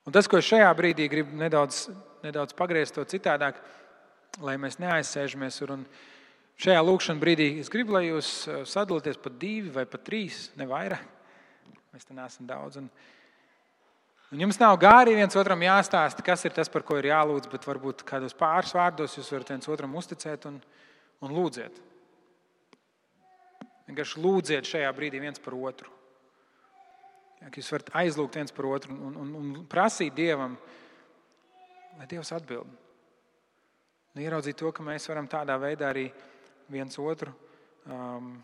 Un 0.06 0.14
tas, 0.14 0.26
ko 0.28 0.38
es 0.38 0.48
šajā 0.48 0.68
brīdī 0.76 1.06
gribu 1.10 1.36
nedaudz, 1.38 1.86
nedaudz 2.24 2.54
pagriezt 2.58 2.96
to 2.96 3.04
citādāk, 3.08 3.58
lai 4.42 4.56
mēs 4.60 4.80
neaizsēžamies. 4.82 5.60
Un 5.72 5.86
šajā 6.60 6.82
lūkšanā 6.84 7.22
brīdī 7.22 7.48
es 7.62 7.70
gribu, 7.72 7.96
lai 7.96 8.08
jūs 8.08 8.32
uh, 8.50 8.62
sadalāties 8.68 9.20
pa 9.22 9.32
divi 9.32 9.72
vai 9.72 9.86
pa 9.88 10.00
trīs, 10.02 10.50
ne 10.58 10.68
vairāk. 10.68 11.08
Mēs 11.92 12.08
te 12.08 12.16
neesam 12.16 12.48
daudz. 12.48 12.80
Un, 12.80 12.88
un 14.32 14.40
jums 14.40 14.58
nav 14.60 14.78
gāri 14.80 15.16
viens 15.16 15.36
otram 15.36 15.60
jāstāsta, 15.62 16.24
kas 16.24 16.44
ir 16.48 16.54
tas, 16.56 16.70
par 16.72 16.84
ko 16.88 16.96
ir 16.98 17.10
jālūdz, 17.10 17.50
bet 17.52 17.66
varbūt 17.68 18.04
kādos 18.08 18.36
pāris 18.36 18.74
vārdos 18.76 19.16
jūs 19.18 19.32
varat 19.34 19.54
viens 19.54 19.68
otram 19.68 19.96
uzticēt 20.00 20.46
un, 20.48 20.60
un 21.22 21.34
lūdziet. 21.36 21.80
Vienkārši 23.90 24.22
lūdziet 24.24 24.68
šajā 24.68 24.92
brīdī 24.96 25.20
viens 25.20 25.42
par 25.42 25.56
otru. 25.58 25.90
Ja, 27.42 27.50
jūs 27.50 27.72
varat 27.74 27.90
aizlūgt 28.04 28.38
viens 28.38 28.54
par 28.54 28.70
otru 28.70 28.94
un, 28.94 29.16
un, 29.18 29.34
un 29.36 29.52
prasīt 29.68 30.14
Dievam, 30.16 30.56
lai 31.98 32.08
Dievs 32.08 32.32
atbild. 32.32 32.70
Un 34.12 34.22
ieraudzīt 34.22 34.58
to, 34.60 34.70
ka 34.72 34.84
mēs 34.84 35.08
varam 35.08 35.28
tādā 35.28 35.56
veidā 35.60 35.88
arī 35.88 36.06
viens 36.72 36.98
otru 37.00 37.32
um, 37.88 38.34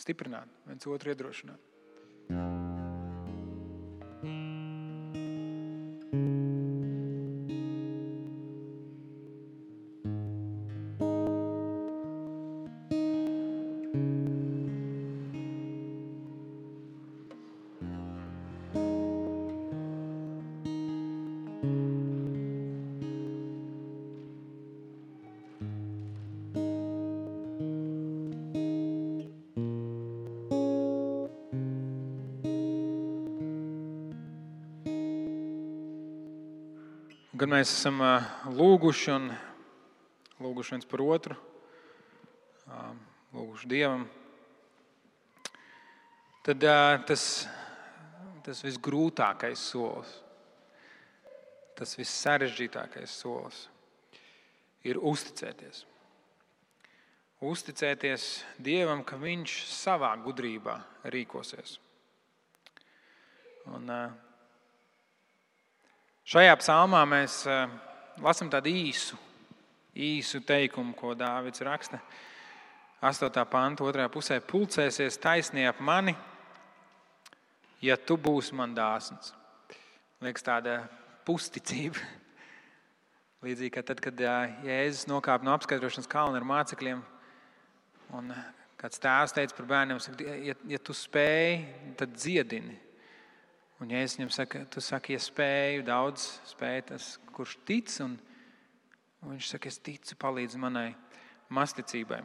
stiprināt, 0.00 0.48
viens 0.68 0.88
otru 0.88 1.12
iedrošināt. 1.12 1.60
Kad 37.38 37.52
mēs 37.52 37.70
esam 37.70 38.00
lūguši 38.50 39.12
un 39.14 39.28
lūguši 40.42 40.72
viens 40.74 40.88
par 40.90 41.02
otru, 41.04 41.36
lūguši 43.36 43.70
Dievam, 43.70 44.02
tad 46.48 46.66
tas, 47.06 47.28
tas 48.42 48.64
visgrūtākais 48.66 49.62
solis, 49.70 50.16
tas 51.78 51.94
vissarežģītākais 52.00 53.14
solis 53.22 53.62
ir 54.82 54.98
uzticēties. 54.98 55.84
Uzticēties 57.38 58.30
Dievam, 58.58 59.06
ka 59.06 59.14
Viņš 59.14 59.60
savā 59.78 60.16
gudrībā 60.26 60.80
rīkosies. 61.14 61.78
Un, 63.70 63.86
Šajā 66.28 66.58
psalmā 66.60 66.98
mēs 67.08 67.38
eh, 67.48 67.70
lasām 68.20 68.50
tādu 68.52 68.68
īsu, 68.68 69.16
īsu 69.96 70.42
teikumu, 70.44 70.92
ko 70.92 71.14
Dārvids 71.16 71.62
raksta. 71.64 72.02
8. 73.00 73.44
panta 73.48 73.86
otrajā 73.86 74.10
pusē- 74.12 74.36
pulcēsies 74.50 75.16
taisnība 75.22 75.70
ap 75.70 75.78
mani, 75.80 76.12
ja 77.80 77.96
tu 77.96 78.18
būsi 78.20 78.52
man 78.52 78.74
dāsns. 78.76 79.32
Liekas, 80.20 80.44
tāda 80.44 80.74
pusticība. 81.24 81.96
Līdzīgi 83.46 83.72
kā 83.78 83.84
tad, 83.86 84.02
kad 84.04 84.20
Jēzus 84.20 85.08
nokāpa 85.08 85.48
no 85.48 85.54
apskatīšanas 85.56 86.10
kalna 86.12 86.42
ar 86.42 86.44
mācekļiem, 86.44 87.00
un 88.20 88.34
kāds 88.76 89.00
tēvs 89.00 89.32
teica 89.32 89.56
par 89.56 89.70
bērniem, 89.72 90.04
ja, 90.44 90.58
ja 90.76 90.82
tu 90.84 90.92
spēj, 90.92 91.64
tad 91.96 92.12
dziedini. 92.20 92.76
Un, 93.78 93.92
es 93.94 94.16
viņam 94.18 94.32
saku, 94.34 94.64
tu 94.74 94.82
saki, 94.82 95.14
ja 95.14 95.22
spēju, 95.22 95.84
daudz 95.86 96.24
spēju 96.50 96.86
tas, 96.88 97.12
kurš 97.34 97.54
tic, 97.68 97.92
un, 98.02 98.16
un 99.22 99.36
viņš 99.36 99.52
saka, 99.52 99.70
es 99.70 99.78
ticu, 99.78 100.16
palīdz 100.18 100.58
manai 100.58 100.88
masticībai. 101.54 102.18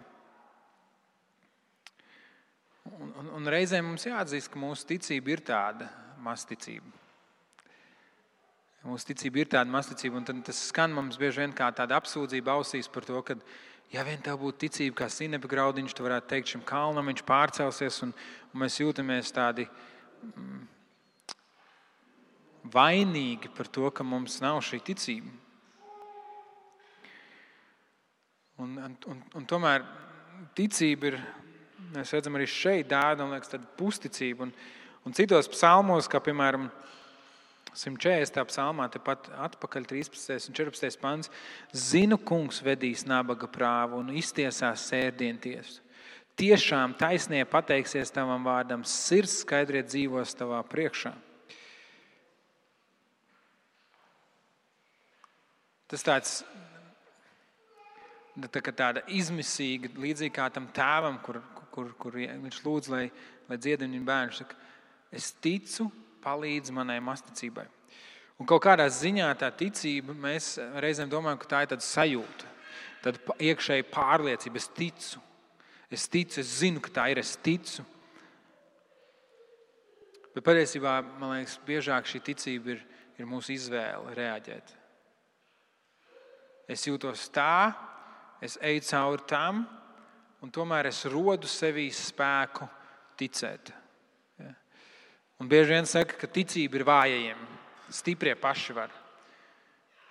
Un, 2.90 3.14
un, 3.22 3.30
un 3.38 3.54
reizēm 3.54 3.86
mums 3.86 4.08
jāatzīst, 4.10 4.50
ka 4.50 4.60
mūsu 4.60 4.90
ticība 4.96 5.36
ir 5.36 5.46
tāda 5.46 5.92
masticība. 6.26 6.90
Mūsu 8.84 9.14
ticība 9.14 9.44
ir 9.44 9.54
tāda 9.54 9.72
masticība, 9.72 10.20
un 10.20 10.44
tas 10.44 10.66
skan 10.72 10.92
mums 10.92 11.22
bieži 11.22 11.46
vien 11.46 11.54
kā 11.56 11.70
tāda 11.72 12.02
apsūdzība 12.02 12.58
ausīs 12.58 12.90
par 12.92 13.06
to, 13.08 13.22
ka, 13.24 13.38
ja 13.94 14.04
vien 14.04 14.20
tev 14.26 14.42
būtu 14.42 14.66
ticība 14.66 15.04
kā 15.04 15.14
sinepa 15.14 15.48
graudiņš, 15.54 15.94
tu 15.96 16.04
varētu 16.04 16.34
teikt 16.34 16.52
šim 16.52 16.66
kalnam, 16.68 17.14
viņš 17.14 17.24
pārcelsies, 17.30 18.02
un, 18.04 18.12
un 18.52 18.66
mēs 18.66 18.82
jūtamies 18.82 19.32
tādi. 19.38 19.70
Mm, 20.34 20.64
vainīgi 22.64 23.52
par 23.56 23.68
to, 23.68 23.90
ka 23.92 24.06
mums 24.08 24.40
nav 24.44 24.62
šī 24.64 24.80
ticība. 24.92 25.32
Un, 28.64 28.78
un, 28.80 29.22
un 29.36 29.46
tomēr 29.50 29.84
ticība 30.56 31.10
ir, 31.10 31.20
mēs 31.96 32.14
redzam, 32.16 32.38
arī 32.38 32.48
šeit 32.48 32.88
dāda 32.92 33.26
liekas, 33.28 33.52
tāda 33.52 33.68
pusticība. 33.80 34.48
Un, 34.48 34.54
un 35.04 35.16
citos 35.18 35.50
psalmos, 35.52 36.08
kā 36.08 36.22
piemēram 36.24 36.70
140. 37.74 38.46
psalmā, 38.52 38.86
tepat 38.94 39.32
atpakaļ 39.48 39.88
13. 39.90 40.52
un 40.52 40.58
14. 40.60 41.02
pants, 41.02 41.32
zinu, 41.74 42.20
kungs 42.22 42.62
vedīs 42.64 43.08
nabaga 43.10 43.50
prāvu 43.50 44.04
un 44.04 44.14
iztiesās 44.14 44.86
sērdienties. 44.92 45.80
Tiešām 46.38 46.96
taisnība 46.98 47.50
pateiksies 47.50 48.14
tavam 48.14 48.46
vārdam, 48.46 48.86
sirds 48.86 49.42
skaidriet 49.42 49.90
dzīvos 49.90 50.34
tavā 50.38 50.62
priekšā. 50.70 51.14
Tas 55.94 56.02
tāds 56.08 56.32
tā 58.50 58.62
tāda 58.74 59.04
izmisīga, 59.14 59.92
līdzīga 60.02 60.34
kā 60.34 60.48
tam 60.50 60.66
tēvam, 60.74 61.20
kur, 61.22 61.38
kur, 61.70 61.92
kur 62.02 62.18
viņš 62.18 62.58
lūdz, 62.66 62.90
lai, 62.90 63.04
lai 63.46 63.60
dziedina 63.62 63.94
viņa 63.94 64.08
bērnu. 64.08 64.34
Saka, 64.40 64.58
es 65.14 65.30
ticu, 65.38 65.92
palīdz 66.26 66.74
manai 66.74 66.98
masticībai. 67.04 67.68
Un 68.42 68.50
kaut 68.50 68.64
kādā 68.66 68.90
ziņā 68.90 69.30
tā 69.38 69.52
ticība, 69.54 70.18
mēs 70.18 70.56
reizēm 70.82 71.14
domājam, 71.14 71.44
ka 71.44 71.52
tā 71.54 71.62
ir 71.62 71.74
tāda 71.76 71.86
sajūta, 71.86 72.52
tāda 73.06 73.38
iekšēja 73.52 73.90
pārliecība. 73.94 74.64
Es 74.64 74.70
ticu, 74.74 75.22
es 75.94 76.10
ticu, 76.10 76.42
es 76.42 76.60
zinu, 76.64 76.82
ka 76.82 76.98
tā 76.98 77.10
ir, 77.14 77.22
es 77.22 77.38
ticu. 77.38 77.86
Bet 80.34 80.42
patiesībā, 80.42 81.04
man 81.22 81.38
liekas, 81.38 81.60
biežāk 81.68 82.10
šī 82.10 82.26
ticība 82.34 82.80
ir, 82.80 82.88
ir 83.22 83.30
mūsu 83.30 83.54
izvēle 83.54 84.18
reaģēt. 84.18 84.80
Es 86.70 86.86
jūtos 86.88 87.28
tā, 87.34 87.74
es 88.44 88.58
eju 88.64 88.84
cauri 88.88 89.26
tam, 89.28 89.64
un 90.44 90.52
tomēr 90.52 90.90
es 90.90 91.04
rodu 91.12 91.48
sevī 91.50 91.90
spēku 91.94 92.68
ticēt. 93.20 93.72
Ja? 94.40 94.52
Un 95.40 95.52
bieži 95.52 95.76
vien 95.76 95.88
saka, 95.90 96.18
ka 96.20 96.30
ticība 96.32 96.80
ir 96.80 96.86
vājajiem, 96.88 97.48
stiprie 97.94 98.36
paši 98.40 98.76
var. 98.76 98.94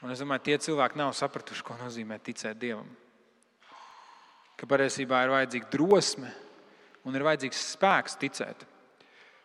Un 0.02 0.10
es 0.10 0.20
domāju, 0.22 0.48
tie 0.48 0.58
cilvēki 0.58 0.98
nav 0.98 1.12
sapratuši, 1.14 1.62
ko 1.62 1.76
nozīmē 1.78 2.18
ticēt 2.26 2.58
Dievam. 2.58 2.88
Ka 4.58 4.66
patiesībā 4.68 5.20
ir 5.22 5.32
vajadzīga 5.32 5.70
drosme 5.70 6.30
un 7.06 7.16
ir 7.16 7.24
vajadzīgs 7.26 7.60
spēks 7.76 8.18
ticēt. 8.18 8.64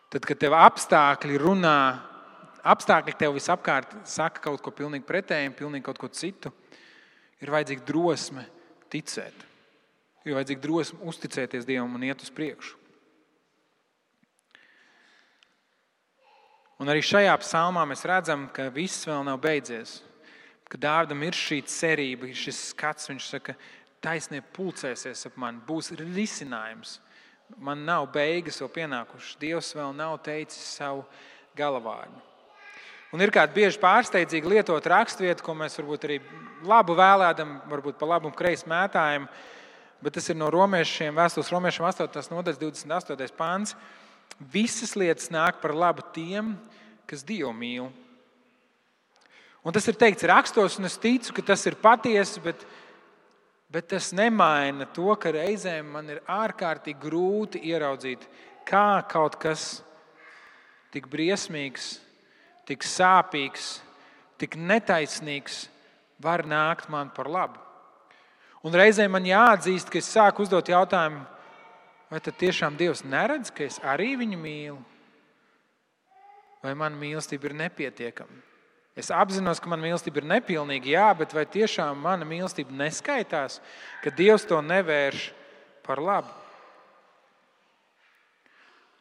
Tad, 0.08 0.24
kad 0.24 0.40
tev 0.40 0.56
apstākļi 0.56 1.38
runā, 1.42 1.78
apstākļi 2.66 3.14
tev 3.20 3.36
visapkārt 3.36 3.92
saka 4.08 4.42
kaut 4.48 4.62
ko 4.64 4.72
pilnīgi 4.74 5.06
pretēju, 5.06 5.54
pilnīgi 5.58 5.86
kaut 5.86 6.00
ko 6.00 6.10
citu, 6.10 6.52
ir 7.42 7.52
vajadzīga 7.52 7.86
drosme 7.86 8.44
ticēt. 8.92 9.46
Ir 10.26 10.36
vajadzīga 10.36 10.64
drosme 10.64 11.00
uzticēties 11.08 11.66
Dievam 11.68 11.94
un 11.96 12.04
iet 12.08 12.22
uz 12.24 12.30
priekšu. 12.34 12.76
Un 16.78 16.90
arī 16.90 17.02
šajā 17.02 17.32
psalmā 17.42 17.82
mēs 17.90 18.04
redzam, 18.06 18.46
ka 18.54 18.68
viss 18.70 19.06
vēl 19.08 19.24
nav 19.26 19.40
beidzies. 19.42 19.98
Ka 20.70 20.78
Dāvidam 20.78 21.24
ir 21.26 21.34
šī 21.34 21.62
cerība, 21.66 22.28
šis 22.36 22.68
skats, 22.70 23.08
viņš 23.10 23.26
saka, 23.32 23.56
taisnība 24.04 24.46
pulcēsies 24.54 25.26
ap 25.26 25.38
mani, 25.40 25.62
būs 25.66 25.90
risinājums. 25.98 26.98
Man 27.56 27.82
nav 27.88 28.10
beigas 28.14 28.60
vēl 28.62 28.70
pienākušas. 28.76 29.38
Dievs 29.40 29.72
vēl 29.74 29.94
nav 29.96 30.18
teicis 30.22 30.76
savu 30.76 31.06
galavārdu. 31.58 32.20
Un 33.08 33.24
ir 33.24 33.30
kāda 33.32 33.54
bieži 33.56 33.80
pārsteidzīga 33.80 34.50
lietot 34.52 34.86
raksturvieta, 34.92 35.40
ko 35.44 35.54
mēs 35.56 35.78
varbūt 35.78 36.02
arī 36.04 36.18
labu 36.68 36.92
vēlētam, 36.98 37.54
varbūt 37.70 37.96
pa 37.96 38.08
labu 38.10 38.28
un 38.28 38.34
kreisi 38.36 38.68
mētājam. 38.68 39.24
Bet 40.04 40.18
tas 40.18 40.28
ir 40.28 40.36
no 40.36 40.50
romiešiem, 40.52 41.16
vēstules 41.16 41.48
romiešiem 41.54 41.86
8. 41.88 42.18
nodaļas 42.34 42.60
28. 42.60 43.32
pāns. 43.38 43.72
visas 44.52 44.92
lietas 44.94 45.30
nāk 45.30 45.62
par 45.62 45.72
labu 45.74 46.04
tiem, 46.14 46.52
kas 47.06 47.24
Dievu 47.24 47.50
mīl. 47.52 47.88
Un 49.64 49.72
tas 49.72 49.88
ir 49.88 49.96
teikts 49.98 50.26
rakstos, 50.28 50.76
un 50.78 50.84
es 50.84 50.98
ticu, 51.00 51.32
ka 51.32 51.42
tas 51.42 51.64
ir 51.66 51.74
patiesi, 51.80 52.40
bet, 52.44 52.60
bet 53.72 53.88
tas 53.88 54.12
nemaina 54.12 54.86
to, 54.94 55.16
ka 55.16 55.32
reizēm 55.32 55.88
man 55.96 56.12
ir 56.12 56.20
ārkārtīgi 56.28 57.00
grūti 57.00 57.64
ieraudzīt, 57.72 58.28
kā 58.68 59.00
kaut 59.08 59.40
kas 59.40 59.80
tik 60.92 61.08
briesmīgs, 61.08 61.98
tik 62.68 62.84
sāpīgs, 62.84 63.78
tik 64.38 64.58
netaisnīgs 64.60 65.66
var 66.20 66.44
nākt 66.46 66.90
man 66.92 67.10
par 67.14 67.30
labu. 67.30 67.60
Un 68.66 68.74
reizēm 68.74 69.14
man 69.14 69.26
jāatzīst, 69.26 69.88
ka 69.90 70.00
es 70.00 70.10
sāku 70.10 70.44
uzdot 70.44 70.68
jautājumu, 70.68 71.22
vai 72.10 72.20
tad 72.20 72.36
tiešām 72.40 72.76
Dievs 72.76 73.04
neredz, 73.06 73.52
ka 73.54 73.64
es 73.64 73.78
arī 73.80 74.12
viņu 74.18 74.40
mīlu? 74.40 74.78
Vai 76.64 76.74
mana 76.74 76.98
mīlestība 76.98 77.48
ir 77.48 77.54
nepietiekama? 77.60 78.44
Es 78.98 79.12
apzinos, 79.14 79.60
ka 79.62 79.70
mana 79.70 79.84
mīlestība 79.86 80.18
ir 80.18 80.26
nepilnīga, 80.26 80.90
jā, 80.90 81.06
bet 81.20 81.30
vai 81.36 81.44
tiešām 81.46 82.00
mana 82.02 82.26
mīlestība 82.26 82.74
neskaitās, 82.74 83.60
ka 84.02 84.10
Dievs 84.10 84.48
to 84.50 84.58
nevērš 84.58 85.28
par 85.86 86.02
labu? 86.02 86.34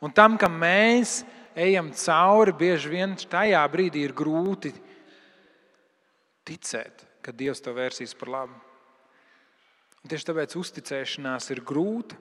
Un 0.06 0.14
tam, 0.14 0.38
ka 0.38 0.46
mēs 0.54 1.24
ejam 1.58 1.90
cauri, 1.98 2.54
bieži 2.54 2.92
vien 2.94 3.18
tajā 3.18 3.64
brīdī 3.74 4.06
ir 4.06 4.14
grūti 4.16 4.72
ticēt, 6.48 7.04
ka 7.26 7.34
Dievs 7.36 7.64
to 7.66 7.74
vērsīs 7.76 8.14
par 8.18 8.32
labu. 8.32 8.56
Un 10.04 10.12
tieši 10.14 10.30
tāpēc 10.30 10.56
uzticēšanās 10.56 11.50
ir 11.52 11.64
grūta. 11.68 12.16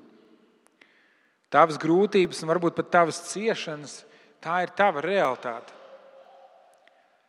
Tavas 1.53 1.79
grūtības 1.79 2.41
un 2.43 2.51
varbūt 2.51 2.75
pat 2.75 2.89
tavas 2.91 3.21
ciešanas, 3.29 4.01
tā 4.43 4.65
ir 4.65 4.73
tava 4.75 5.05
realitāte. 5.05 5.75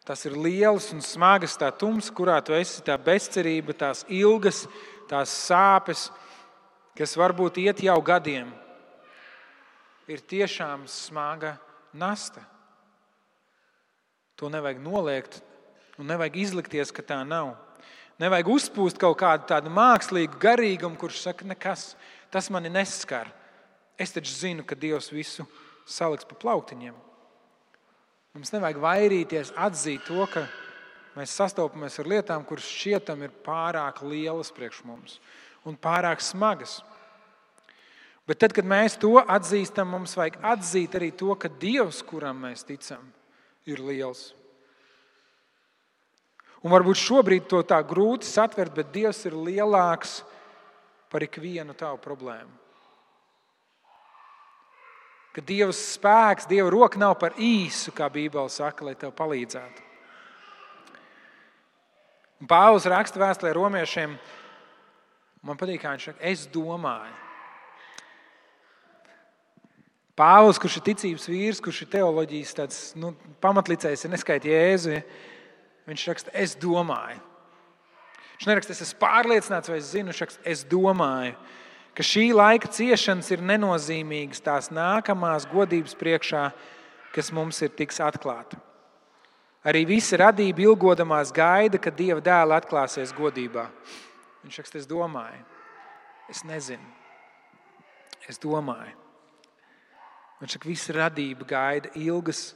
Tas 0.08 0.24
ir 0.26 0.38
liels 0.40 0.88
un 0.96 1.04
smags, 1.04 1.58
tā 1.60 1.68
tums, 1.76 2.08
kurā 2.10 2.40
tu 2.42 2.56
esi, 2.56 2.80
tā 2.82 2.96
bezcerība, 2.96 3.76
tās 3.76 4.06
ilgas, 4.08 4.64
tās 5.12 5.30
sāpes, 5.36 6.08
kas 6.98 7.14
varbūt 7.20 7.60
iet 7.62 7.84
jau 7.84 8.00
gadiem, 8.02 8.50
ir 10.08 10.24
tiešām 10.24 10.88
smaga 10.90 11.58
nasta. 11.98 12.44
To 14.38 14.52
nevajag 14.54 14.82
noliegt, 14.84 15.40
un 15.98 16.10
nevajag 16.12 16.38
izlikties, 16.44 16.94
ka 16.94 17.02
tā 17.06 17.24
nav. 17.26 17.56
Nevajag 18.22 18.50
uzpūst 18.54 19.00
kaut 19.02 19.18
kādu 19.22 19.46
tādu 19.50 19.74
mākslīgu 19.74 20.40
garīgumu, 20.42 20.98
kurš 20.98 21.24
saka, 21.26 21.46
nekas, 21.46 21.92
tas 22.34 22.50
mani 22.54 22.70
neskar. 22.74 23.30
Es 23.98 24.14
taču 24.14 24.34
zinu, 24.34 24.66
ka 24.66 24.78
Dievs 24.78 25.10
visu 25.14 25.46
saliks 25.90 26.26
pa 26.30 26.38
plauktiņiem. 26.38 26.96
Mums 28.38 28.54
nevajag 28.54 28.78
vairīties, 28.82 29.54
atzīt 29.58 30.06
to, 30.06 30.22
ka 30.30 30.46
mēs 31.18 31.34
sastopamies 31.34 31.98
ar 31.98 32.10
lietām, 32.10 32.46
kuras 32.46 32.68
šķietam 32.70 33.24
ir 33.26 33.34
pārāk 33.46 34.04
lielas 34.06 34.54
priekš 34.54 34.84
mums 34.86 35.18
un 35.66 35.78
pārāk 35.78 36.22
smagas. 36.24 36.78
Bet 38.28 38.42
tad, 38.44 38.52
kad 38.52 38.68
mēs 38.68 38.98
to 39.00 39.14
atzīstam, 39.24 39.94
mums 39.94 40.18
vajag 40.20 40.42
atzīt 40.44 40.98
arī 41.00 41.14
to, 41.16 41.32
ka 41.40 41.48
Dievs, 41.48 42.02
kuram 42.04 42.42
mēs 42.44 42.66
ticam, 42.68 43.06
ir 43.64 43.80
liels. 43.80 44.34
Un 46.66 46.74
varbūt 46.74 47.00
šobrīd 47.00 47.46
to 47.48 47.62
tā 47.64 47.78
grūti 47.88 48.28
satvert, 48.28 48.74
bet 48.76 48.92
Dievs 48.92 49.22
ir 49.30 49.38
lielāks 49.38 50.20
par 51.08 51.24
ikvienu 51.24 51.76
tavu 51.78 52.02
problēmu. 52.04 52.52
Ka 55.32 55.44
Dieva 55.46 55.72
spēks, 55.72 56.50
Dieva 56.50 56.72
roka 56.74 57.00
nav 57.00 57.14
par 57.22 57.38
īsu, 57.38 57.94
kā 57.96 58.10
Bībele 58.12 58.52
saka, 58.52 58.90
lai 58.90 58.96
tev 58.98 59.14
palīdzētu. 59.16 59.86
Pāvils 62.50 62.90
raksta 62.90 63.22
vēstulē 63.22 63.54
romiešiem, 63.56 64.18
man 65.48 65.62
patīk, 65.62 65.80
kā 65.86 65.94
viņš 65.94 66.10
saka, 66.10 66.22
es 66.28 66.44
domāju. 66.52 67.27
Pāvils, 70.18 70.58
kurš 70.62 70.80
ir 70.80 70.86
ticības 70.88 71.28
vīrs, 71.30 71.62
kurš 71.62 71.84
ir 71.84 71.92
teoloģijas 71.94 72.56
tāds, 72.58 72.80
nu, 72.98 73.12
pamatlicējs, 73.44 74.06
ir 74.08 74.14
neskaidrs 74.16 74.54
Jēzu. 74.54 74.96
Ja? 74.96 75.04
Viņš 75.88 76.08
raksta, 76.10 76.34
es 76.34 76.56
domāju. 76.60 77.22
Viņš 78.38 78.50
neraksta, 78.50 78.74
es 78.74 78.84
esmu 78.88 79.00
pārliecināts, 79.02 79.70
vai 79.72 79.78
es 79.80 79.94
zinu, 79.94 80.12
viņš 80.12 80.24
raksta, 80.26 80.44
es 80.50 80.66
domāju 80.68 81.38
ka 81.98 82.06
šī 82.06 82.30
laika 82.38 82.70
ciešanas 82.70 83.32
ir 83.34 83.42
nenozīmīgas 83.42 84.44
tās 84.46 84.70
nākamās 84.70 85.48
godības 85.50 85.98
priekšā, 85.98 86.44
kas 87.16 87.32
mums 87.34 87.64
ir 87.66 87.74
tiks 87.74 87.98
atklāta. 88.06 88.60
Arī 89.68 89.82
visa 89.90 90.20
radība 90.22 90.62
ilgodamās 90.68 91.34
gaida, 91.34 91.82
kad 91.82 91.98
Dieva 91.98 92.22
dēla 92.24 92.62
atklāsies 92.62 93.16
godībā. 93.18 93.66
Viņš 94.46 94.62
saka, 94.62 94.78
es 94.78 94.86
domāju, 94.88 95.42
es 96.30 96.46
nezinu, 96.46 96.94
es 98.30 98.38
domāju. 98.46 99.07
Viņš 100.38 100.54
saka, 100.54 100.70
visa 100.70 100.94
radība 100.94 101.48
gaida 101.50 101.92
ilgas, 101.98 102.52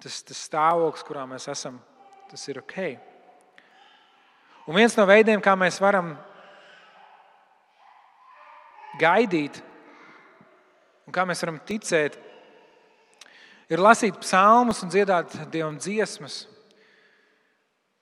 tas, 0.00 0.22
tas 0.24 0.44
stāvoklis, 0.48 1.04
kurā 1.04 1.26
mēs 1.28 1.48
esam, 1.52 1.76
tas 2.30 2.44
ir 2.48 2.62
ok. 2.62 2.76
Un 4.66 4.78
viens 4.78 4.94
no 4.96 5.04
veidiem, 5.08 5.42
kā 5.42 5.52
mēs 5.58 5.80
varam 5.82 6.14
gaidīt 9.00 9.58
un 11.06 11.14
kā 11.14 11.24
mēs 11.28 11.42
varam 11.44 11.58
ticēt, 11.66 12.16
ir 13.72 13.82
lasīt 13.82 14.20
psalmus 14.22 14.82
un 14.84 14.92
dziedāt 14.92 15.34
Dievam 15.52 15.76
dziesmas. 15.80 16.46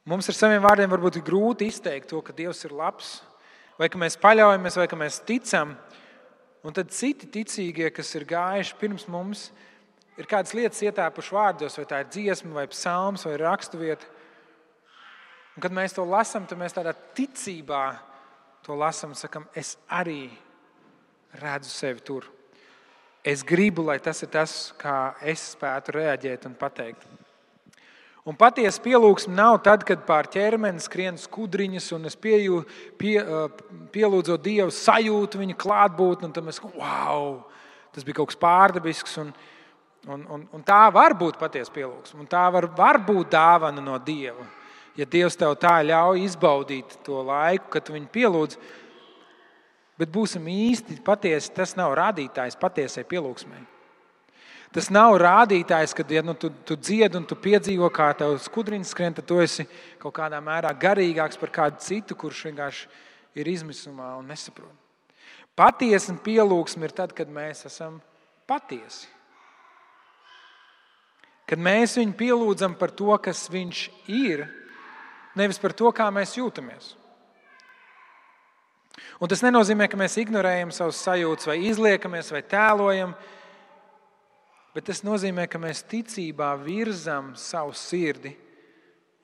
Mums 0.09 0.29
ar 0.31 0.37
saviem 0.37 0.63
vārdiem 0.65 0.91
varbūt 0.91 1.19
ir 1.21 1.27
grūti 1.27 1.69
izteikt 1.71 2.11
to, 2.11 2.21
ka 2.25 2.35
Dievs 2.37 2.63
ir 2.67 2.75
labs, 2.77 3.21
vai 3.79 3.89
ka 3.91 3.99
mēs 4.01 4.19
paļaujamies, 4.21 4.79
vai 4.81 4.87
ka 4.91 4.99
mēs 4.99 5.21
ticam. 5.27 5.75
Un 6.67 6.77
tad 6.77 6.93
citi 6.93 7.29
ticīgie, 7.33 7.89
kas 7.95 8.11
ir 8.19 8.27
gājuši 8.29 8.77
pirms 8.81 9.07
mums, 9.09 9.47
ir 10.21 10.29
kādas 10.29 10.53
lietas 10.57 10.83
ietēpuši 10.85 11.33
vārdos, 11.33 11.79
vai 11.81 11.87
tā 11.89 12.03
ir 12.03 12.11
dziesma, 12.13 12.53
vai 12.59 12.67
psalms, 12.69 13.25
vai 13.25 13.39
raksturvieta. 13.41 14.11
Un 15.57 15.65
kad 15.65 15.75
mēs 15.77 15.97
to 15.97 16.05
lasām, 16.05 16.45
tad 16.49 16.61
mēs 16.61 16.77
tādā 16.77 16.93
ticībā 17.17 17.85
to 18.67 18.77
lasām 18.77 19.15
un 19.15 19.19
sakam, 19.19 19.49
es 19.57 19.75
arī 19.89 20.29
redzu 21.41 21.73
sevi 21.73 22.05
tur. 22.05 22.29
Es 23.25 23.43
gribu, 23.45 23.85
lai 23.85 23.99
tas 24.01 24.23
ir 24.25 24.31
tas, 24.33 24.73
kā 24.81 25.15
es 25.21 25.51
spētu 25.55 25.97
reaģēt 25.97 26.47
un 26.49 26.55
pateikt. 26.61 27.20
Un 28.31 28.39
patiesa 28.39 28.79
pielūgsme 28.85 29.35
nav 29.35 29.57
tad, 29.67 29.83
kad 29.87 30.05
pār 30.07 30.29
ķermeni 30.31 30.83
skrien 30.83 31.17
skudriņas, 31.19 31.89
un 31.97 32.07
es 32.07 32.15
piejū, 32.15 32.61
pie, 33.01 33.17
pielūdzu 33.91 34.37
Dievu, 34.45 34.71
sajūtu 34.75 35.41
viņa 35.41 35.57
klātbūtni, 35.59 36.29
un 36.29 36.35
tam 36.37 36.51
es 36.53 36.61
wow, 36.63 37.41
tas 37.91 38.07
bija 38.07 38.21
kaut 38.21 38.31
kas 38.31 38.39
pārdabisks. 38.39 39.17
Un, 39.25 39.33
un, 40.07 40.23
un, 40.37 40.45
un 40.55 40.63
tā 40.67 40.85
var 40.95 41.17
būt 41.19 41.41
patiesa 41.41 41.75
pielūgsme, 41.75 42.23
un 42.23 42.31
tā 42.31 42.45
var, 42.55 42.69
var 42.77 43.01
būt 43.03 43.33
dāvana 43.35 43.83
no 43.83 43.99
Dieva. 43.99 44.47
Ja 44.99 45.09
Dievs 45.11 45.39
tev 45.39 45.57
tā 45.59 45.81
ļauj 45.87 46.23
izbaudīt 46.29 47.01
to 47.07 47.25
laiku, 47.27 47.67
kad 47.75 47.91
viņu 47.91 48.15
pielūdz, 48.15 48.63
Bet 50.01 50.09
būsim 50.09 50.47
īsti 50.49 51.03
patiesi, 51.05 51.51
tas 51.53 51.75
nav 51.77 51.93
rādītājs 51.99 52.57
patiesai 52.57 53.03
pielūgsmai. 53.09 53.59
Tas 54.71 54.87
nav 54.95 55.17
rādītājs, 55.19 55.95
kad 55.99 56.11
ja, 56.15 56.23
nu, 56.23 56.37
tu, 56.39 56.53
tu 56.67 56.77
dziedi 56.79 57.19
un 57.19 57.25
tu 57.27 57.35
piedzīvo, 57.35 57.89
kā 57.91 58.13
tev 58.15 58.37
skudriņš 58.39 58.93
skrien, 58.93 59.17
tad 59.17 59.27
tu 59.27 59.41
esi 59.43 59.67
kaut 59.99 60.15
kādā 60.21 60.39
mērā 60.39 60.71
garīgāks 60.79 61.41
par 61.41 61.51
kādu 61.51 61.83
citu, 61.83 62.15
kurš 62.15 62.45
vienkārši 62.51 62.87
ir 63.41 63.51
izmisumā 63.51 64.13
un 64.21 64.31
nesaprot. 64.31 64.71
Patiesa 65.59 66.15
pielūgsme 66.23 66.87
ir 66.87 66.95
tad, 66.95 67.11
kad 67.17 67.29
mēs 67.29 67.67
esam 67.67 67.99
patiesi. 68.49 69.09
Kad 71.51 71.59
mēs 71.59 71.97
viņu 71.99 72.15
pielūdzam 72.15 72.77
par 72.79 72.95
to, 72.95 73.11
kas 73.19 73.49
viņš 73.51 73.83
ir, 74.07 74.47
nevis 75.35 75.59
par 75.59 75.75
to, 75.75 75.91
kā 75.91 76.07
mēs 76.15 76.37
jūtamies. 76.39 76.93
Un 79.19 79.29
tas 79.31 79.43
nenozīmē, 79.43 79.89
ka 79.91 79.99
mēs 79.99 80.15
ignorējam 80.23 80.71
savus 80.75 81.03
sajūtas, 81.03 81.49
vai 81.51 81.59
izliekamies, 81.67 82.31
vai 82.31 82.45
tēlojam, 82.47 83.17
bet 84.75 84.87
tas 84.91 85.03
nozīmē, 85.07 85.47
ka 85.51 85.59
mēs 85.59 85.83
ticībā 85.91 86.53
virzam 86.63 87.33
savu 87.39 87.75
sirdi 87.77 88.35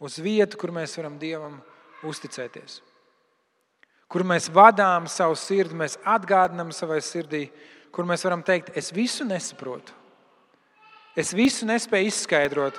uz 0.02 0.18
vietu, 0.22 0.58
kur 0.60 0.72
mēs 0.74 0.96
varam 0.98 1.18
Dievam 1.20 1.60
uzticēties. 2.06 2.80
Kur 4.06 4.22
mēs 4.26 4.48
vadām 4.54 5.08
savu 5.10 5.34
sirdi, 5.38 5.78
mēs 5.78 5.98
atgādinām 6.06 6.70
savai 6.74 7.00
sirdī, 7.02 7.46
kur 7.90 8.06
mēs 8.06 8.22
varam 8.26 8.42
teikt, 8.44 8.74
es 8.78 8.92
visu 8.94 9.26
nesaprotu. 9.26 9.94
Es 11.16 11.32
visu 11.32 11.64
nespēju 11.64 12.10
izskaidrot, 12.10 12.76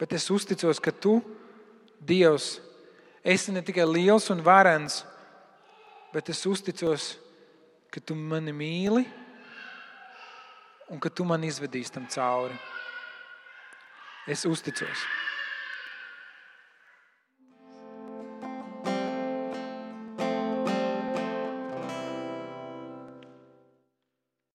bet 0.00 0.14
es 0.16 0.26
uzticos, 0.30 0.80
ka 0.82 0.90
tu, 0.90 1.20
Dievs, 1.98 2.60
esi 3.26 3.50
ne 3.50 3.58
tikai 3.66 3.82
liels 3.86 4.28
un 4.30 4.42
varens, 4.46 5.00
bet 6.14 6.28
es 6.30 6.44
uzticos, 6.46 7.16
ka 7.90 8.02
tu 8.02 8.14
mani 8.14 8.54
mīli 8.54 9.02
un 10.88 11.00
ka 11.00 11.10
tu 11.10 11.24
man 11.28 11.44
izvedīsi 11.44 11.92
tam 11.94 12.06
cauri. 12.12 12.56
Es 14.28 14.44
uzticos. 14.48 15.04